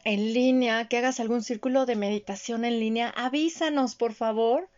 en 0.05 0.35
línea, 0.35 0.89
que 0.89 0.99
hagas 0.99 1.21
algún 1.21 1.43
círculo 1.43 1.87
de 1.87 1.97
meditación 1.97 2.67
en 2.67 2.81
línea, 2.81 3.09
avísanos, 3.17 3.95
por 3.95 4.13
favor, 4.13 4.69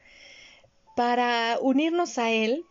para 0.95 1.59
unirnos 1.61 2.19
a 2.19 2.31
él 2.31 2.65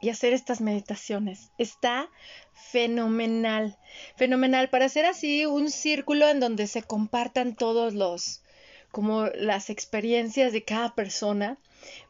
y 0.00 0.10
hacer 0.10 0.32
estas 0.32 0.60
meditaciones. 0.60 1.50
Está 1.58 2.08
fenomenal, 2.52 3.78
fenomenal 4.16 4.68
para 4.68 4.86
hacer 4.86 5.06
así 5.06 5.46
un 5.46 5.70
círculo 5.70 6.28
en 6.28 6.40
donde 6.40 6.66
se 6.66 6.82
compartan 6.82 7.54
todos 7.54 7.94
los, 7.94 8.42
como 8.90 9.26
las 9.26 9.70
experiencias 9.70 10.52
de 10.52 10.64
cada 10.64 10.94
persona, 10.94 11.58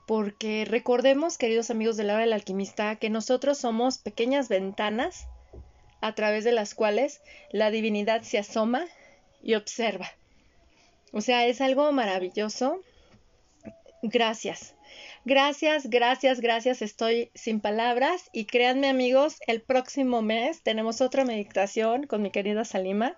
porque 0.07 0.65
recordemos, 0.65 1.39
queridos 1.39 1.71
amigos 1.71 1.97
de 1.97 2.05
la 2.05 2.15
hora 2.15 2.23
del 2.25 2.33
alquimista, 2.33 2.97
que 2.97 3.11
nosotros 3.11 3.59
somos 3.59 3.99
pequeñas 3.99 4.49
ventanas 4.49 5.27
a 6.01 6.15
través 6.15 6.45
de 6.45 6.53
las 6.53 6.75
cuales 6.75 7.23
la 7.51 7.71
divinidad 7.71 8.23
se 8.23 8.39
asoma 8.39 8.85
y 9.43 9.55
observa. 9.55 10.11
O 11.13 11.21
sea, 11.21 11.47
es 11.47 11.61
algo 11.61 11.91
maravilloso. 11.93 12.83
Gracias. 14.03 14.75
Gracias, 15.27 15.89
gracias, 15.89 16.41
gracias. 16.41 16.83
Estoy 16.83 17.31
sin 17.35 17.61
palabras 17.61 18.29
y 18.35 18.45
créanme 18.45 18.89
amigos, 18.89 19.39
el 19.47 19.63
próximo 19.63 20.21
mes 20.21 20.63
tenemos 20.63 21.01
otra 21.01 21.25
meditación 21.25 22.07
con 22.07 22.21
mi 22.21 22.31
querida 22.31 22.67
Salima. 22.67 23.17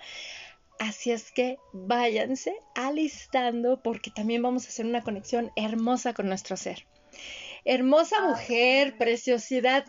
Así 0.78 1.10
es 1.10 1.32
que 1.32 1.58
váyanse 1.72 2.54
alistando 2.76 3.82
porque 3.82 4.12
también 4.12 4.40
vamos 4.40 4.66
a 4.66 4.68
hacer 4.68 4.86
una 4.86 5.02
conexión 5.02 5.50
hermosa 5.56 6.14
con 6.14 6.28
nuestro 6.28 6.56
ser. 6.56 6.86
Hermosa 7.64 8.20
mujer, 8.20 8.96
preciosidad. 8.98 9.84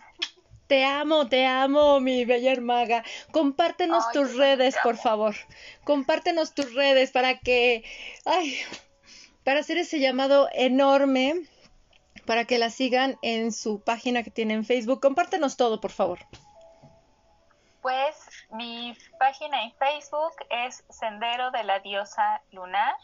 Te 0.66 0.86
amo, 0.86 1.28
te 1.28 1.46
amo, 1.46 2.00
mi 2.00 2.26
bella 2.26 2.52
hermaga. 2.52 3.04
Compártenos 3.32 4.12
tus 4.12 4.36
redes, 4.36 4.76
por 4.82 4.98
favor. 4.98 5.36
Compártenos 5.84 6.56
tus 6.56 6.74
redes 6.74 7.12
para 7.12 7.38
que, 7.38 7.84
ay, 8.26 8.58
para 9.44 9.60
hacer 9.60 9.78
ese 9.78 10.00
llamado 10.00 10.50
enorme 10.54 11.48
para 12.28 12.46
que 12.46 12.60
la 12.60 12.70
sigan 12.70 13.18
en 13.24 13.52
su 13.52 13.82
página 13.82 14.22
que 14.22 14.30
tiene 14.30 14.54
en 14.54 14.66
Facebook. 14.66 15.02
Compártenos 15.02 15.58
todo, 15.58 15.82
por 15.82 15.92
favor. 15.92 16.20
Pues 17.82 18.16
mi 18.52 18.96
página 19.18 19.64
en 19.64 19.74
Facebook 19.76 20.34
es 20.50 20.84
Sendero 20.90 21.50
de 21.52 21.64
la 21.64 21.80
Diosa 21.80 22.42
Lunar. 22.52 22.96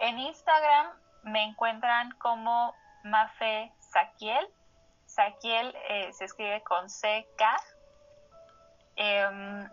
En 0.00 0.18
Instagram 0.18 0.88
me 1.22 1.44
encuentran 1.44 2.10
como 2.18 2.74
Mafe 3.04 3.72
Saquiel. 3.78 4.48
Saquiel 5.06 5.74
eh, 5.88 6.12
se 6.12 6.24
escribe 6.24 6.60
con 6.62 6.86
CK. 6.88 7.42
Em, 8.96 9.68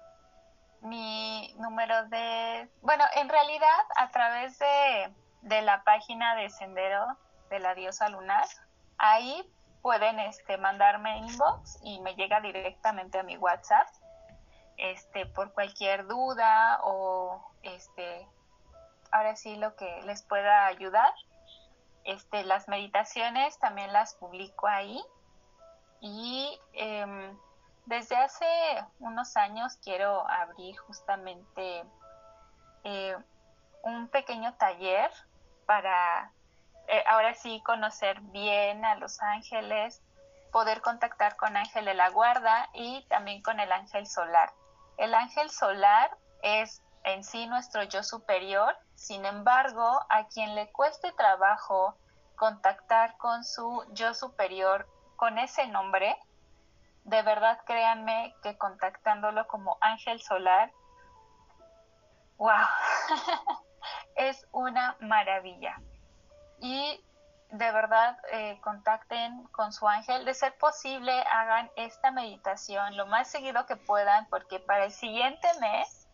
mi 0.82 1.52
número 1.58 2.06
de... 2.10 2.70
Bueno, 2.82 3.04
en 3.16 3.28
realidad 3.28 3.86
a 3.98 4.12
través 4.12 4.60
de, 4.60 5.14
de, 5.42 5.62
la 5.64 5.84
página 5.84 6.36
de 6.36 6.50
Sendero 6.52 7.18
de 7.50 7.60
la 7.60 7.76
Diosa 7.76 8.10
Lunar, 8.10 8.48
ahí 8.98 9.50
pueden 9.82 10.20
este, 10.20 10.58
mandarme 10.58 11.18
inbox 11.20 11.80
y 11.84 12.00
me 12.02 12.16
llega 12.16 12.42
directamente 12.42 13.20
a 13.20 13.24
mi 13.24 13.38
WhatsApp 13.38 13.88
este, 14.78 15.26
por 15.28 15.54
cualquier 15.54 16.08
duda 16.08 16.80
o 16.84 17.42
este, 17.64 18.28
ahora 19.12 19.36
sí 19.36 19.56
lo 19.56 19.76
que 19.76 20.02
les 20.04 20.24
pueda 20.24 20.66
ayudar. 20.66 21.14
Este, 22.04 22.44
las 22.44 22.68
meditaciones 22.68 23.58
también 23.60 23.92
las 23.94 24.16
publico 24.16 24.68
ahí 24.68 25.04
y 26.02 26.60
em, 26.74 27.38
desde 27.86 28.16
hace 28.16 28.46
unos 29.00 29.38
años 29.38 29.78
quiero 29.84 30.28
abrir 30.30 30.78
justamente 30.78 31.84
eh, 32.84 33.18
un 33.84 34.08
pequeño 34.10 34.54
taller 34.56 35.12
para 35.66 36.32
eh, 36.88 37.04
ahora 37.08 37.34
sí 37.34 37.62
conocer 37.66 38.20
bien 38.22 38.86
a 38.86 38.96
los 38.96 39.22
ángeles, 39.22 40.02
poder 40.52 40.82
contactar 40.82 41.36
con 41.36 41.58
Ángel 41.58 41.86
de 41.86 41.94
la 41.94 42.10
Guarda 42.10 42.70
y 42.74 43.06
también 43.10 43.42
con 43.42 43.60
el 43.60 43.72
ángel 43.72 44.08
solar. 44.08 44.54
El 44.98 45.14
ángel 45.14 45.50
solar 45.50 46.16
es 46.44 46.82
en 47.04 47.24
sí 47.24 47.46
nuestro 47.48 47.84
yo 47.84 48.04
superior, 48.04 48.76
sin 48.96 49.26
embargo, 49.26 50.06
a 50.10 50.28
quien 50.28 50.56
le 50.56 50.72
cueste 50.72 51.12
trabajo 51.14 51.96
contactar 52.36 53.18
con 53.18 53.44
su 53.44 53.86
yo 53.92 54.14
superior 54.14 54.88
con 55.16 55.38
ese 55.38 55.68
nombre, 55.68 56.18
de 57.04 57.22
verdad 57.22 57.60
créanme 57.66 58.36
que 58.42 58.58
contactándolo 58.58 59.48
como 59.48 59.78
ángel 59.82 60.22
solar, 60.22 60.72
wow, 62.38 62.50
es 64.16 64.46
una 64.52 64.98
maravilla. 65.00 65.78
Y 66.60 67.04
de 67.52 67.72
verdad 67.72 68.18
eh, 68.32 68.60
contacten 68.62 69.44
con 69.48 69.72
su 69.72 69.88
ángel. 69.88 70.26
De 70.26 70.34
ser 70.34 70.58
posible, 70.58 71.12
hagan 71.32 71.70
esta 71.76 72.12
meditación 72.12 72.98
lo 72.98 73.06
más 73.08 73.30
seguido 73.30 73.66
que 73.66 73.76
puedan, 73.76 74.28
porque 74.30 74.60
para 74.60 74.86
el 74.86 74.92
siguiente 74.92 75.48
mes 75.60 76.08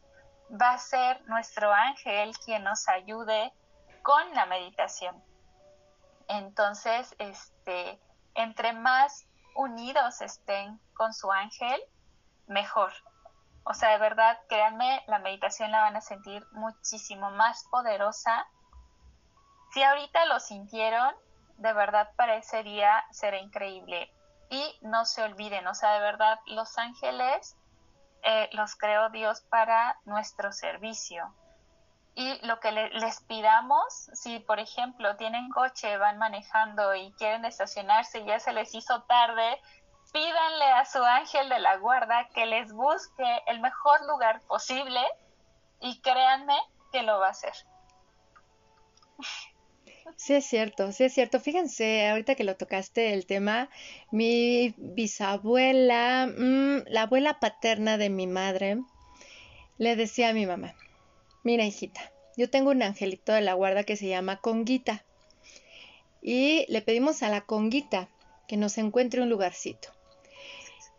va 0.60 0.72
a 0.72 0.78
ser 0.78 1.22
nuestro 1.28 1.74
ángel 1.74 2.36
quien 2.46 2.64
nos 2.64 2.88
ayude 2.88 3.54
con 4.04 4.34
la 4.34 4.46
meditación. 4.46 5.24
Entonces, 6.28 7.16
este, 7.20 8.00
entre 8.36 8.74
más 8.74 9.26
unidos 9.56 10.22
estén 10.22 10.80
con 10.94 11.14
su 11.14 11.32
ángel, 11.32 11.82
mejor. 12.48 12.92
O 13.64 13.74
sea, 13.74 13.90
de 13.90 13.98
verdad, 14.00 14.40
créanme, 14.50 15.04
la 15.08 15.20
meditación 15.20 15.72
la 15.72 15.82
van 15.82 15.96
a 15.96 16.02
sentir 16.02 16.46
muchísimo 16.52 17.32
más 17.32 17.66
poderosa. 17.70 18.48
Si 19.74 19.82
ahorita 19.84 20.26
lo 20.26 20.40
sintieron, 20.40 21.16
de 21.58 21.74
verdad 21.74 22.10
para 22.16 22.36
ese 22.36 22.64
día 22.64 23.06
será 23.12 23.38
increíble. 23.38 24.12
Y 24.50 24.78
no 24.82 25.06
se 25.06 25.24
olviden, 25.24 25.66
o 25.68 25.74
sea, 25.74 25.94
de 25.94 26.00
verdad, 26.00 26.40
los 26.46 26.78
ángeles 26.78 27.56
eh, 28.24 28.50
los 28.52 28.76
creó 28.76 29.10
Dios 29.10 29.42
para 29.50 29.98
nuestro 30.06 30.52
servicio. 30.52 31.34
Y 32.14 32.46
lo 32.46 32.60
que 32.60 32.72
les 32.74 33.22
pidamos, 33.22 34.10
si 34.14 34.40
por 34.40 34.60
ejemplo 34.60 35.16
tienen 35.16 35.50
coche, 35.50 35.96
van 35.98 36.18
manejando 36.18 36.94
y 36.94 37.14
quieren 37.14 37.46
estacionarse 37.46 38.20
y 38.20 38.26
ya 38.26 38.40
se 38.40 38.52
les 38.52 38.76
hizo 38.76 39.04
tarde, 39.04 39.62
pídanle 40.12 40.66
a 40.74 40.84
su 40.84 41.02
ángel 41.02 41.48
de 41.48 41.60
la 41.60 41.78
guarda 41.78 42.28
que 42.34 42.46
les 42.46 42.74
busque 42.74 43.42
el 43.48 43.62
mejor 43.62 44.06
lugar 44.08 44.42
posible 44.42 45.02
y 45.80 46.02
créanme 46.02 46.60
que 46.92 47.04
lo 47.04 47.20
va 47.20 47.28
a 47.28 47.32
hacer. 47.32 47.54
Sí 50.16 50.34
es 50.34 50.46
cierto, 50.46 50.92
sí 50.92 51.06
es 51.06 51.14
cierto. 51.14 51.40
Fíjense, 51.40 52.08
ahorita 52.08 52.36
que 52.36 52.44
lo 52.44 52.56
tocaste 52.56 53.14
el 53.14 53.26
tema, 53.26 53.70
mi 54.12 54.74
bisabuela, 54.78 56.28
mm, 56.28 56.84
la 56.88 57.04
abuela 57.04 57.40
paterna 57.40 57.98
de 57.98 58.10
mi 58.10 58.28
madre, 58.28 58.78
le 59.78 59.96
decía 59.96 60.30
a 60.30 60.34
mi 60.34 60.46
mamá, 60.46 60.76
mira 61.44 61.66
hijita, 61.66 62.12
yo 62.38 62.50
tengo 62.50 62.72
un 62.72 62.84
angelito 62.84 63.34
de 63.34 63.42
la 63.42 63.54
guarda 63.54 63.84
que 63.84 63.96
se 63.96 64.08
llama 64.08 64.38
Conguita. 64.38 65.04
Y 66.22 66.66
le 66.70 66.82
pedimos 66.82 67.24
a 67.24 67.30
la 67.30 67.42
Conguita 67.42 68.08
que 68.48 68.58
nos 68.58 68.78
encuentre 68.78 69.22
un 69.22 69.30
lugarcito. 69.30 69.90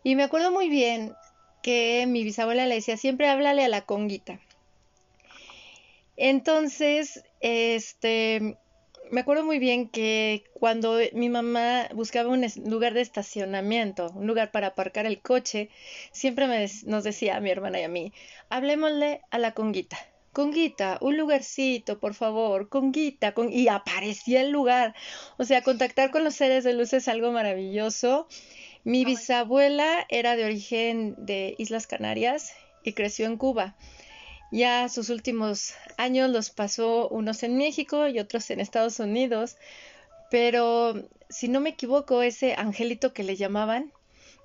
Y 0.03 0.15
me 0.15 0.23
acuerdo 0.23 0.51
muy 0.51 0.67
bien 0.67 1.13
que 1.61 2.05
mi 2.07 2.23
bisabuela 2.23 2.65
le 2.67 2.75
decía, 2.75 2.97
siempre 2.97 3.29
háblale 3.29 3.63
a 3.63 3.69
la 3.69 3.85
Conguita. 3.85 4.39
Entonces, 6.17 7.23
este, 7.39 8.57
me 9.11 9.21
acuerdo 9.21 9.45
muy 9.45 9.59
bien 9.59 9.89
que 9.89 10.43
cuando 10.53 10.97
mi 11.13 11.29
mamá 11.29 11.87
buscaba 11.93 12.29
un 12.29 12.45
lugar 12.65 12.93
de 12.93 13.01
estacionamiento, 13.01 14.11
un 14.15 14.27
lugar 14.27 14.51
para 14.51 14.67
aparcar 14.67 15.05
el 15.05 15.21
coche, 15.21 15.69
siempre 16.11 16.47
nos 16.85 17.03
decía 17.03 17.37
a 17.37 17.39
mi 17.39 17.51
hermana 17.51 17.79
y 17.79 17.83
a 17.83 17.89
mí, 17.89 18.13
hablemosle 18.49 19.21
a 19.29 19.37
la 19.37 19.53
conguita. 19.53 19.97
Conguita, 20.31 20.97
un 21.01 21.15
lugarcito, 21.15 21.99
por 21.99 22.15
favor, 22.15 22.67
conguita, 22.67 23.33
con... 23.33 23.53
y 23.53 23.67
aparecía 23.67 24.41
el 24.41 24.49
lugar. 24.49 24.95
O 25.37 25.43
sea, 25.43 25.61
contactar 25.61 26.09
con 26.09 26.23
los 26.23 26.33
seres 26.33 26.63
de 26.63 26.73
luz 26.73 26.93
es 26.93 27.07
algo 27.07 27.31
maravilloso. 27.31 28.27
Mi 28.83 29.05
bisabuela 29.05 30.05
era 30.09 30.35
de 30.35 30.45
origen 30.45 31.15
de 31.19 31.53
Islas 31.59 31.85
Canarias 31.85 32.51
y 32.83 32.93
creció 32.93 33.27
en 33.27 33.37
Cuba. 33.37 33.75
Ya 34.53 34.87
sus 34.87 35.09
últimos 35.09 35.73
años 35.97 36.29
los 36.29 36.51
pasó 36.51 37.09
unos 37.09 37.41
en 37.41 37.57
México 37.57 38.07
y 38.07 38.19
otros 38.19 38.51
en 38.51 38.59
Estados 38.59 38.99
Unidos, 38.99 39.57
pero 40.29 40.93
si 41.27 41.47
no 41.47 41.59
me 41.59 41.71
equivoco, 41.71 42.21
ese 42.21 42.53
angelito 42.53 43.15
que 43.15 43.23
le 43.23 43.35
llamaban 43.35 43.91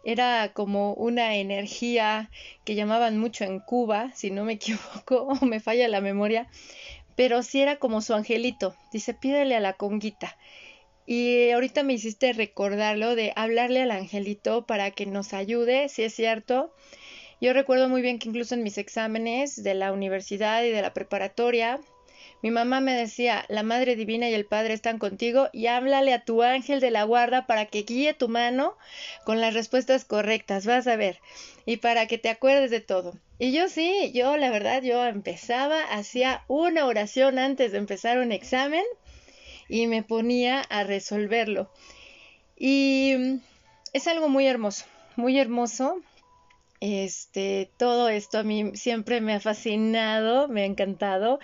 era 0.04 0.54
como 0.54 0.94
una 0.94 1.36
energía 1.36 2.30
que 2.64 2.74
llamaban 2.74 3.18
mucho 3.18 3.44
en 3.44 3.60
Cuba, 3.60 4.10
si 4.14 4.30
no 4.30 4.46
me 4.46 4.54
equivoco, 4.54 5.24
o 5.24 5.44
me 5.44 5.60
falla 5.60 5.88
la 5.88 6.00
memoria, 6.00 6.48
pero 7.14 7.42
sí 7.42 7.60
era 7.60 7.76
como 7.76 8.00
su 8.00 8.14
angelito. 8.14 8.74
Dice, 8.90 9.12
pídele 9.12 9.56
a 9.56 9.60
la 9.60 9.74
conguita. 9.74 10.38
Y 11.04 11.50
ahorita 11.50 11.82
me 11.82 11.92
hiciste 11.92 12.32
recordarlo 12.32 13.14
de 13.14 13.34
hablarle 13.36 13.82
al 13.82 13.90
angelito 13.90 14.64
para 14.64 14.90
que 14.90 15.04
nos 15.04 15.34
ayude, 15.34 15.90
si 15.90 16.02
es 16.02 16.14
cierto, 16.14 16.72
yo 17.40 17.52
recuerdo 17.52 17.88
muy 17.88 18.02
bien 18.02 18.18
que 18.18 18.28
incluso 18.28 18.54
en 18.54 18.62
mis 18.62 18.78
exámenes 18.78 19.62
de 19.62 19.74
la 19.74 19.92
universidad 19.92 20.64
y 20.64 20.70
de 20.70 20.82
la 20.82 20.92
preparatoria, 20.92 21.78
mi 22.42 22.50
mamá 22.50 22.80
me 22.80 22.92
decía, 22.92 23.44
la 23.48 23.62
Madre 23.62 23.96
Divina 23.96 24.28
y 24.28 24.34
el 24.34 24.44
Padre 24.44 24.74
están 24.74 24.98
contigo 24.98 25.48
y 25.52 25.66
háblale 25.66 26.12
a 26.12 26.24
tu 26.24 26.42
ángel 26.42 26.78
de 26.80 26.90
la 26.90 27.02
guarda 27.02 27.46
para 27.46 27.66
que 27.66 27.82
guíe 27.82 28.14
tu 28.14 28.28
mano 28.28 28.76
con 29.24 29.40
las 29.40 29.54
respuestas 29.54 30.04
correctas, 30.04 30.66
vas 30.66 30.86
a 30.86 30.96
ver, 30.96 31.18
y 31.66 31.78
para 31.78 32.06
que 32.06 32.18
te 32.18 32.28
acuerdes 32.28 32.70
de 32.70 32.80
todo. 32.80 33.14
Y 33.40 33.52
yo 33.52 33.68
sí, 33.68 34.12
yo 34.14 34.36
la 34.36 34.50
verdad, 34.50 34.82
yo 34.82 35.04
empezaba, 35.04 35.82
hacía 35.82 36.44
una 36.48 36.86
oración 36.86 37.38
antes 37.38 37.72
de 37.72 37.78
empezar 37.78 38.18
un 38.18 38.32
examen 38.32 38.84
y 39.68 39.86
me 39.86 40.02
ponía 40.02 40.60
a 40.60 40.84
resolverlo. 40.84 41.70
Y 42.56 43.40
es 43.92 44.06
algo 44.08 44.28
muy 44.28 44.46
hermoso, 44.46 44.86
muy 45.16 45.38
hermoso 45.38 46.02
este, 46.80 47.72
todo 47.78 48.08
esto 48.08 48.38
a 48.38 48.42
mí 48.42 48.72
siempre 48.74 49.20
me 49.20 49.34
ha 49.34 49.40
fascinado, 49.40 50.48
me 50.48 50.62
ha 50.62 50.66
encantado 50.66 51.38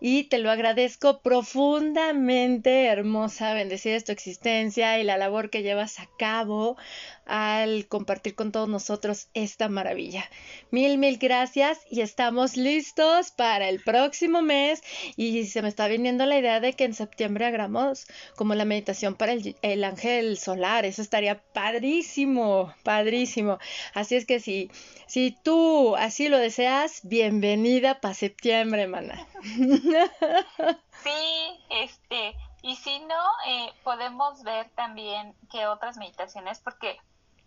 y 0.00 0.24
te 0.24 0.38
lo 0.38 0.50
agradezco 0.50 1.20
profundamente, 1.20 2.86
hermosa, 2.86 3.54
bendecida 3.54 3.96
es 3.96 4.04
tu 4.04 4.12
existencia 4.12 4.98
y 4.98 5.04
la 5.04 5.16
labor 5.16 5.50
que 5.50 5.62
llevas 5.62 5.98
a 5.98 6.08
cabo 6.18 6.76
al 7.24 7.86
compartir 7.88 8.34
con 8.34 8.52
todos 8.52 8.68
nosotros 8.68 9.28
esta 9.34 9.68
maravilla. 9.68 10.30
Mil, 10.70 10.98
mil 10.98 11.18
gracias 11.18 11.80
y 11.90 12.02
estamos 12.02 12.56
listos 12.56 13.30
para 13.32 13.68
el 13.68 13.82
próximo 13.82 14.42
mes 14.42 14.82
y 15.16 15.44
se 15.46 15.62
me 15.62 15.68
está 15.68 15.88
viniendo 15.88 16.26
la 16.26 16.38
idea 16.38 16.60
de 16.60 16.74
que 16.74 16.84
en 16.84 16.94
septiembre 16.94 17.46
hagamos 17.46 18.06
como 18.36 18.54
la 18.54 18.64
meditación 18.64 19.14
para 19.14 19.32
el, 19.32 19.56
el 19.62 19.82
ángel 19.82 20.38
solar, 20.38 20.84
eso 20.84 21.02
estaría 21.02 21.42
padrísimo, 21.52 22.72
padrísimo. 22.82 23.58
Así 23.94 24.14
es 24.14 24.26
que 24.26 24.40
si, 24.40 24.70
si 25.06 25.36
tú 25.42 25.96
así 25.96 26.28
lo 26.28 26.38
deseas, 26.38 27.00
bienvenida 27.02 28.00
para 28.00 28.14
septiembre, 28.14 28.86
mana. 28.86 29.26
Sí, 31.02 31.64
este, 31.70 32.34
Y 32.62 32.76
si 32.76 32.98
no, 33.00 33.22
eh, 33.46 33.72
podemos 33.84 34.42
ver 34.42 34.68
también 34.70 35.34
que 35.50 35.66
otras 35.66 35.96
meditaciones, 35.98 36.58
porque 36.60 36.98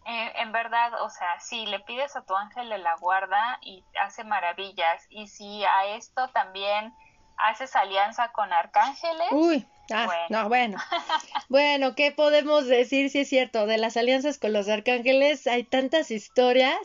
eh, 0.06 0.32
en 0.38 0.52
verdad, 0.52 1.02
o 1.04 1.10
sea, 1.10 1.40
si 1.40 1.66
le 1.66 1.80
pides 1.82 2.16
a 2.16 2.22
tu 2.24 2.36
ángel 2.36 2.70
de 2.70 2.78
la 2.78 2.96
guarda 2.96 3.60
y 3.62 3.84
hace 4.02 4.24
maravillas, 4.24 5.06
y 5.10 5.28
si 5.28 5.64
a 5.66 5.88
esto 5.88 6.30
también 6.30 6.94
haces 7.38 7.76
alianza 7.76 8.32
con 8.32 8.52
arcángeles. 8.52 9.28
Uy, 9.32 9.66
ah, 9.94 10.06
bueno. 10.06 10.26
no, 10.30 10.50
bueno. 10.50 10.78
bueno, 11.50 11.96
¿qué 11.96 12.12
podemos 12.12 12.66
decir 12.66 13.10
si 13.10 13.20
es 13.20 13.30
cierto? 13.30 13.66
De 13.66 13.78
las 13.78 13.98
alianzas 13.98 14.38
con 14.38 14.54
los 14.54 14.70
arcángeles 14.70 15.48
hay 15.48 15.64
tantas 15.64 16.12
historias. 16.12 16.80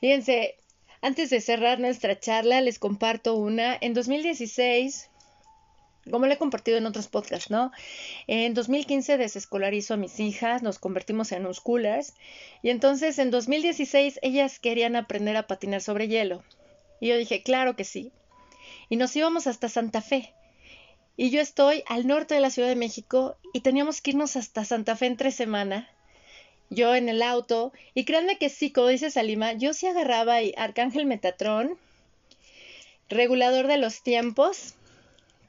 Fíjense, 0.00 0.57
antes 1.00 1.30
de 1.30 1.40
cerrar 1.40 1.80
nuestra 1.80 2.18
charla, 2.18 2.60
les 2.60 2.78
comparto 2.78 3.36
una. 3.36 3.76
En 3.80 3.94
2016, 3.94 5.10
como 6.10 6.26
le 6.26 6.34
he 6.34 6.38
compartido 6.38 6.78
en 6.78 6.86
otros 6.86 7.08
podcasts, 7.08 7.50
¿no? 7.50 7.70
En 8.26 8.54
2015 8.54 9.18
desescolarizo 9.18 9.94
a 9.94 9.98
mis 9.98 10.18
hijas, 10.20 10.62
nos 10.62 10.78
convertimos 10.78 11.32
en 11.32 11.52
schoolers 11.52 12.14
y 12.62 12.70
entonces 12.70 13.18
en 13.18 13.30
2016 13.30 14.18
ellas 14.22 14.58
querían 14.58 14.96
aprender 14.96 15.36
a 15.36 15.46
patinar 15.46 15.80
sobre 15.80 16.08
hielo. 16.08 16.42
Y 17.00 17.08
yo 17.08 17.16
dije, 17.16 17.42
claro 17.42 17.76
que 17.76 17.84
sí. 17.84 18.10
Y 18.88 18.96
nos 18.96 19.14
íbamos 19.14 19.46
hasta 19.46 19.68
Santa 19.68 20.00
Fe. 20.00 20.32
Y 21.16 21.30
yo 21.30 21.40
estoy 21.40 21.82
al 21.86 22.06
norte 22.06 22.34
de 22.34 22.40
la 22.40 22.50
Ciudad 22.50 22.68
de 22.68 22.76
México 22.76 23.36
y 23.52 23.60
teníamos 23.60 24.00
que 24.00 24.10
irnos 24.10 24.36
hasta 24.36 24.64
Santa 24.64 24.96
Fe 24.96 25.06
en 25.06 25.16
tres 25.16 25.34
semanas. 25.34 25.88
Yo 26.70 26.94
en 26.94 27.08
el 27.08 27.22
auto. 27.22 27.72
Y 27.94 28.04
créanme 28.04 28.38
que 28.38 28.48
sí, 28.48 28.70
como 28.70 28.88
dice 28.88 29.10
Salima, 29.10 29.52
yo 29.54 29.72
sí 29.74 29.86
agarraba 29.86 30.42
y 30.42 30.54
Arcángel 30.56 31.06
Metatrón, 31.06 31.78
regulador 33.08 33.66
de 33.66 33.78
los 33.78 34.02
tiempos, 34.02 34.74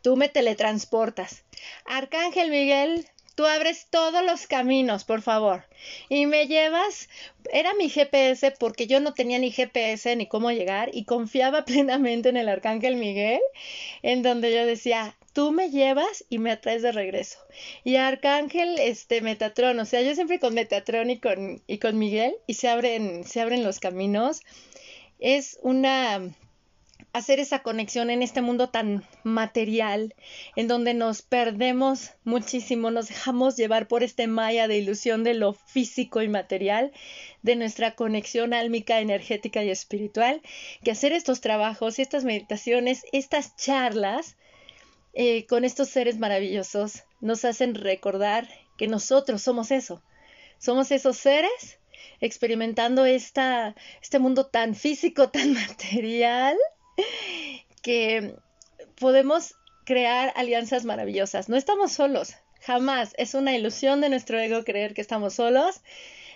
tú 0.01 0.15
me 0.15 0.29
teletransportas. 0.29 1.43
Arcángel 1.85 2.49
Miguel, 2.49 3.05
tú 3.35 3.45
abres 3.45 3.87
todos 3.89 4.23
los 4.23 4.47
caminos, 4.47 5.03
por 5.03 5.21
favor. 5.21 5.65
Y 6.09 6.25
me 6.25 6.47
llevas, 6.47 7.09
era 7.51 7.73
mi 7.73 7.89
GPS 7.89 8.51
porque 8.51 8.87
yo 8.87 8.99
no 8.99 9.13
tenía 9.13 9.39
ni 9.39 9.51
GPS 9.51 10.15
ni 10.15 10.27
cómo 10.27 10.51
llegar 10.51 10.89
y 10.93 11.05
confiaba 11.05 11.65
plenamente 11.65 12.29
en 12.29 12.37
el 12.37 12.49
Arcángel 12.49 12.95
Miguel, 12.95 13.41
en 14.03 14.23
donde 14.23 14.53
yo 14.53 14.65
decía, 14.65 15.15
tú 15.39 15.53
me 15.53 15.71
llevas 15.71 16.25
y 16.27 16.37
me 16.37 16.51
atraes 16.51 16.81
de 16.81 16.91
regreso. 16.91 17.39
Y 17.85 17.95
Arcángel, 17.95 18.77
este, 18.77 19.21
Metatron, 19.21 19.79
o 19.79 19.85
sea, 19.85 20.01
yo 20.01 20.13
siempre 20.13 20.37
con 20.37 20.53
Metatron 20.53 21.09
y 21.09 21.17
con, 21.17 21.61
y 21.65 21.77
con 21.77 21.97
Miguel 21.97 22.35
y 22.45 22.55
se 22.55 22.67
abren, 22.67 23.23
se 23.23 23.39
abren 23.39 23.63
los 23.63 23.79
caminos. 23.79 24.41
Es 25.17 25.57
una 25.61 26.19
hacer 27.13 27.39
esa 27.39 27.59
conexión 27.59 28.09
en 28.09 28.21
este 28.21 28.41
mundo 28.41 28.67
tan 28.67 29.05
material, 29.23 30.13
en 30.57 30.67
donde 30.67 30.93
nos 30.93 31.21
perdemos 31.21 32.11
muchísimo, 32.25 32.91
nos 32.91 33.07
dejamos 33.07 33.55
llevar 33.55 33.87
por 33.87 34.03
este 34.03 34.27
maya 34.27 34.67
de 34.67 34.77
ilusión 34.77 35.23
de 35.23 35.35
lo 35.35 35.53
físico 35.53 36.21
y 36.21 36.27
material, 36.27 36.91
de 37.43 37.55
nuestra 37.55 37.95
conexión 37.95 38.53
álmica, 38.53 38.99
energética 38.99 39.63
y 39.63 39.69
espiritual, 39.69 40.41
que 40.83 40.91
hacer 40.91 41.13
estos 41.13 41.39
trabajos, 41.39 41.97
estas 41.97 42.25
meditaciones, 42.25 43.05
estas 43.13 43.55
charlas 43.55 44.35
eh, 45.21 45.45
con 45.47 45.65
estos 45.65 45.89
seres 45.89 46.17
maravillosos 46.17 47.03
nos 47.19 47.43
hacen 47.43 47.75
recordar 47.75 48.47
que 48.77 48.87
nosotros 48.87 49.41
somos 49.41 49.69
eso, 49.69 50.01
somos 50.59 50.91
esos 50.91 51.17
seres 51.17 51.77
experimentando 52.21 53.03
esta, 53.03 53.75
este 54.01 54.19
mundo 54.19 54.45
tan 54.45 54.75
físico, 54.75 55.29
tan 55.35 55.51
material, 55.51 56.55
que 57.81 58.33
podemos 58.97 59.55
crear 59.83 60.31
alianzas 60.37 60.85
maravillosas. 60.85 61.49
No 61.49 61.57
estamos 61.57 61.91
solos, 61.91 62.35
jamás. 62.61 63.13
Es 63.17 63.33
una 63.33 63.53
ilusión 63.53 63.99
de 63.99 64.07
nuestro 64.07 64.39
ego 64.39 64.63
creer 64.63 64.93
que 64.93 65.01
estamos 65.01 65.33
solos. 65.33 65.81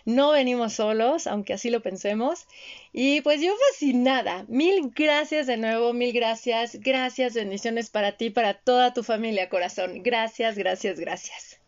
No 0.05 0.31
venimos 0.31 0.73
solos, 0.73 1.27
aunque 1.27 1.53
así 1.53 1.69
lo 1.69 1.81
pensemos. 1.81 2.45
Y 2.91 3.21
pues 3.21 3.41
yo 3.41 3.53
fascinada. 3.69 4.45
Mil 4.47 4.91
gracias 4.93 5.47
de 5.47 5.57
nuevo, 5.57 5.93
mil 5.93 6.13
gracias. 6.13 6.79
Gracias, 6.81 7.33
bendiciones 7.33 7.89
para 7.89 8.13
ti, 8.13 8.29
para 8.29 8.53
toda 8.53 8.93
tu 8.93 9.03
familia, 9.03 9.49
corazón. 9.49 10.03
Gracias, 10.03 10.57
gracias, 10.57 10.99
gracias. 10.99 11.59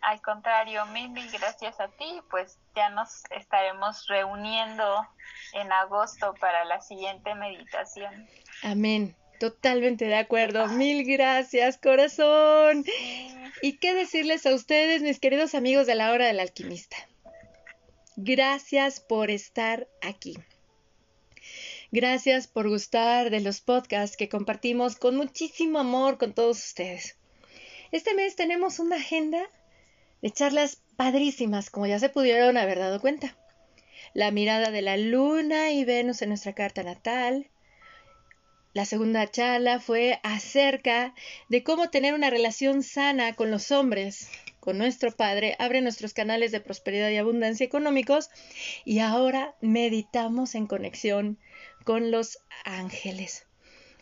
Al 0.00 0.22
contrario, 0.22 0.86
mil, 0.86 1.10
mil 1.10 1.30
gracias 1.30 1.78
a 1.80 1.88
ti. 1.88 2.20
Pues 2.30 2.56
ya 2.74 2.88
nos 2.90 3.22
estaremos 3.30 4.06
reuniendo 4.06 5.06
en 5.52 5.70
agosto 5.72 6.34
para 6.40 6.64
la 6.64 6.80
siguiente 6.80 7.34
meditación. 7.34 8.28
Amén. 8.62 9.14
Totalmente 9.38 10.06
de 10.06 10.16
acuerdo. 10.16 10.66
Mil 10.68 11.04
gracias, 11.04 11.78
corazón. 11.78 12.84
¿Y 13.62 13.76
qué 13.78 13.94
decirles 13.94 14.46
a 14.46 14.54
ustedes, 14.54 15.02
mis 15.02 15.20
queridos 15.20 15.54
amigos 15.54 15.86
de 15.86 15.94
la 15.94 16.10
hora 16.10 16.26
del 16.26 16.40
alquimista? 16.40 16.96
Gracias 18.20 18.98
por 18.98 19.30
estar 19.30 19.86
aquí. 20.02 20.36
Gracias 21.92 22.48
por 22.48 22.68
gustar 22.68 23.30
de 23.30 23.38
los 23.38 23.60
podcasts 23.60 24.16
que 24.16 24.28
compartimos 24.28 24.96
con 24.96 25.16
muchísimo 25.16 25.78
amor 25.78 26.18
con 26.18 26.32
todos 26.32 26.58
ustedes. 26.58 27.16
Este 27.92 28.14
mes 28.14 28.34
tenemos 28.34 28.80
una 28.80 28.96
agenda 28.96 29.48
de 30.20 30.32
charlas 30.32 30.82
padrísimas, 30.96 31.70
como 31.70 31.86
ya 31.86 32.00
se 32.00 32.08
pudieron 32.08 32.56
haber 32.56 32.80
dado 32.80 33.00
cuenta. 33.00 33.36
La 34.14 34.32
mirada 34.32 34.72
de 34.72 34.82
la 34.82 34.96
luna 34.96 35.70
y 35.70 35.84
Venus 35.84 36.20
en 36.20 36.30
nuestra 36.30 36.54
carta 36.54 36.82
natal. 36.82 37.48
La 38.72 38.84
segunda 38.84 39.30
charla 39.30 39.78
fue 39.78 40.18
acerca 40.24 41.14
de 41.48 41.62
cómo 41.62 41.88
tener 41.88 42.14
una 42.14 42.30
relación 42.30 42.82
sana 42.82 43.36
con 43.36 43.52
los 43.52 43.70
hombres, 43.70 44.28
con 44.68 44.76
nuestro 44.76 45.12
Padre, 45.12 45.56
abre 45.58 45.80
nuestros 45.80 46.12
canales 46.12 46.52
de 46.52 46.60
prosperidad 46.60 47.08
y 47.08 47.16
abundancia 47.16 47.64
económicos 47.64 48.28
y 48.84 48.98
ahora 48.98 49.54
meditamos 49.62 50.54
en 50.54 50.66
conexión 50.66 51.38
con 51.84 52.10
los 52.10 52.40
ángeles. 52.66 53.46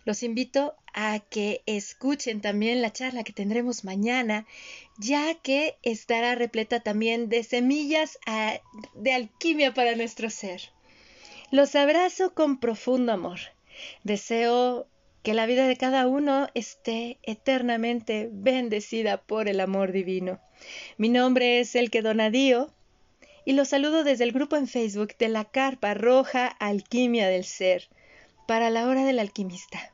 Los 0.05 0.25
invito 0.25 0.75
a 0.93 1.21
que 1.21 1.63
escuchen 1.67 2.41
también 2.41 2.83
la 2.83 2.93
charla 2.93 3.23
que 3.23 3.33
tendremos 3.33 3.85
mañana, 3.85 4.45
ya 4.99 5.35
que 5.35 5.77
estará 5.85 6.35
repleta 6.35 6.81
también 6.81 7.29
de 7.29 7.45
semillas 7.45 8.19
ah, 8.27 8.59
de 8.97 9.13
alquimia 9.13 9.73
para 9.73 9.95
nuestro 9.95 10.31
ser. 10.31 10.63
Los 11.53 11.77
abrazo 11.77 12.35
con 12.35 12.59
profundo 12.59 13.13
amor. 13.13 13.39
Deseo 14.03 14.89
que 15.23 15.33
la 15.33 15.47
vida 15.47 15.69
de 15.69 15.77
cada 15.77 16.09
uno 16.09 16.49
esté 16.55 17.21
eternamente 17.23 18.29
bendecida 18.33 19.19
por 19.19 19.49
el 19.49 19.61
amor 19.61 19.93
divino. 19.93 20.41
Mi 20.97 21.09
nombre 21.09 21.61
es 21.61 21.75
El 21.75 21.91
que 21.91 22.03
Donadío 22.03 22.71
y 23.45 23.53
los 23.53 23.69
saludo 23.69 24.05
desde 24.05 24.25
el 24.25 24.33
grupo 24.33 24.57
en 24.57 24.67
Facebook 24.69 25.17
de 25.19 25.29
la 25.29 25.45
Carpa 25.45 25.95
Roja 25.95 26.47
Alquimia 26.47 27.29
del 27.29 27.45
Ser 27.45 27.89
para 28.47 28.71
la 28.71 28.87
hora 28.89 29.05
del 29.05 29.19
alquimista. 29.19 29.93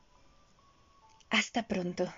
Hasta 1.29 1.67
pronto. 1.67 2.11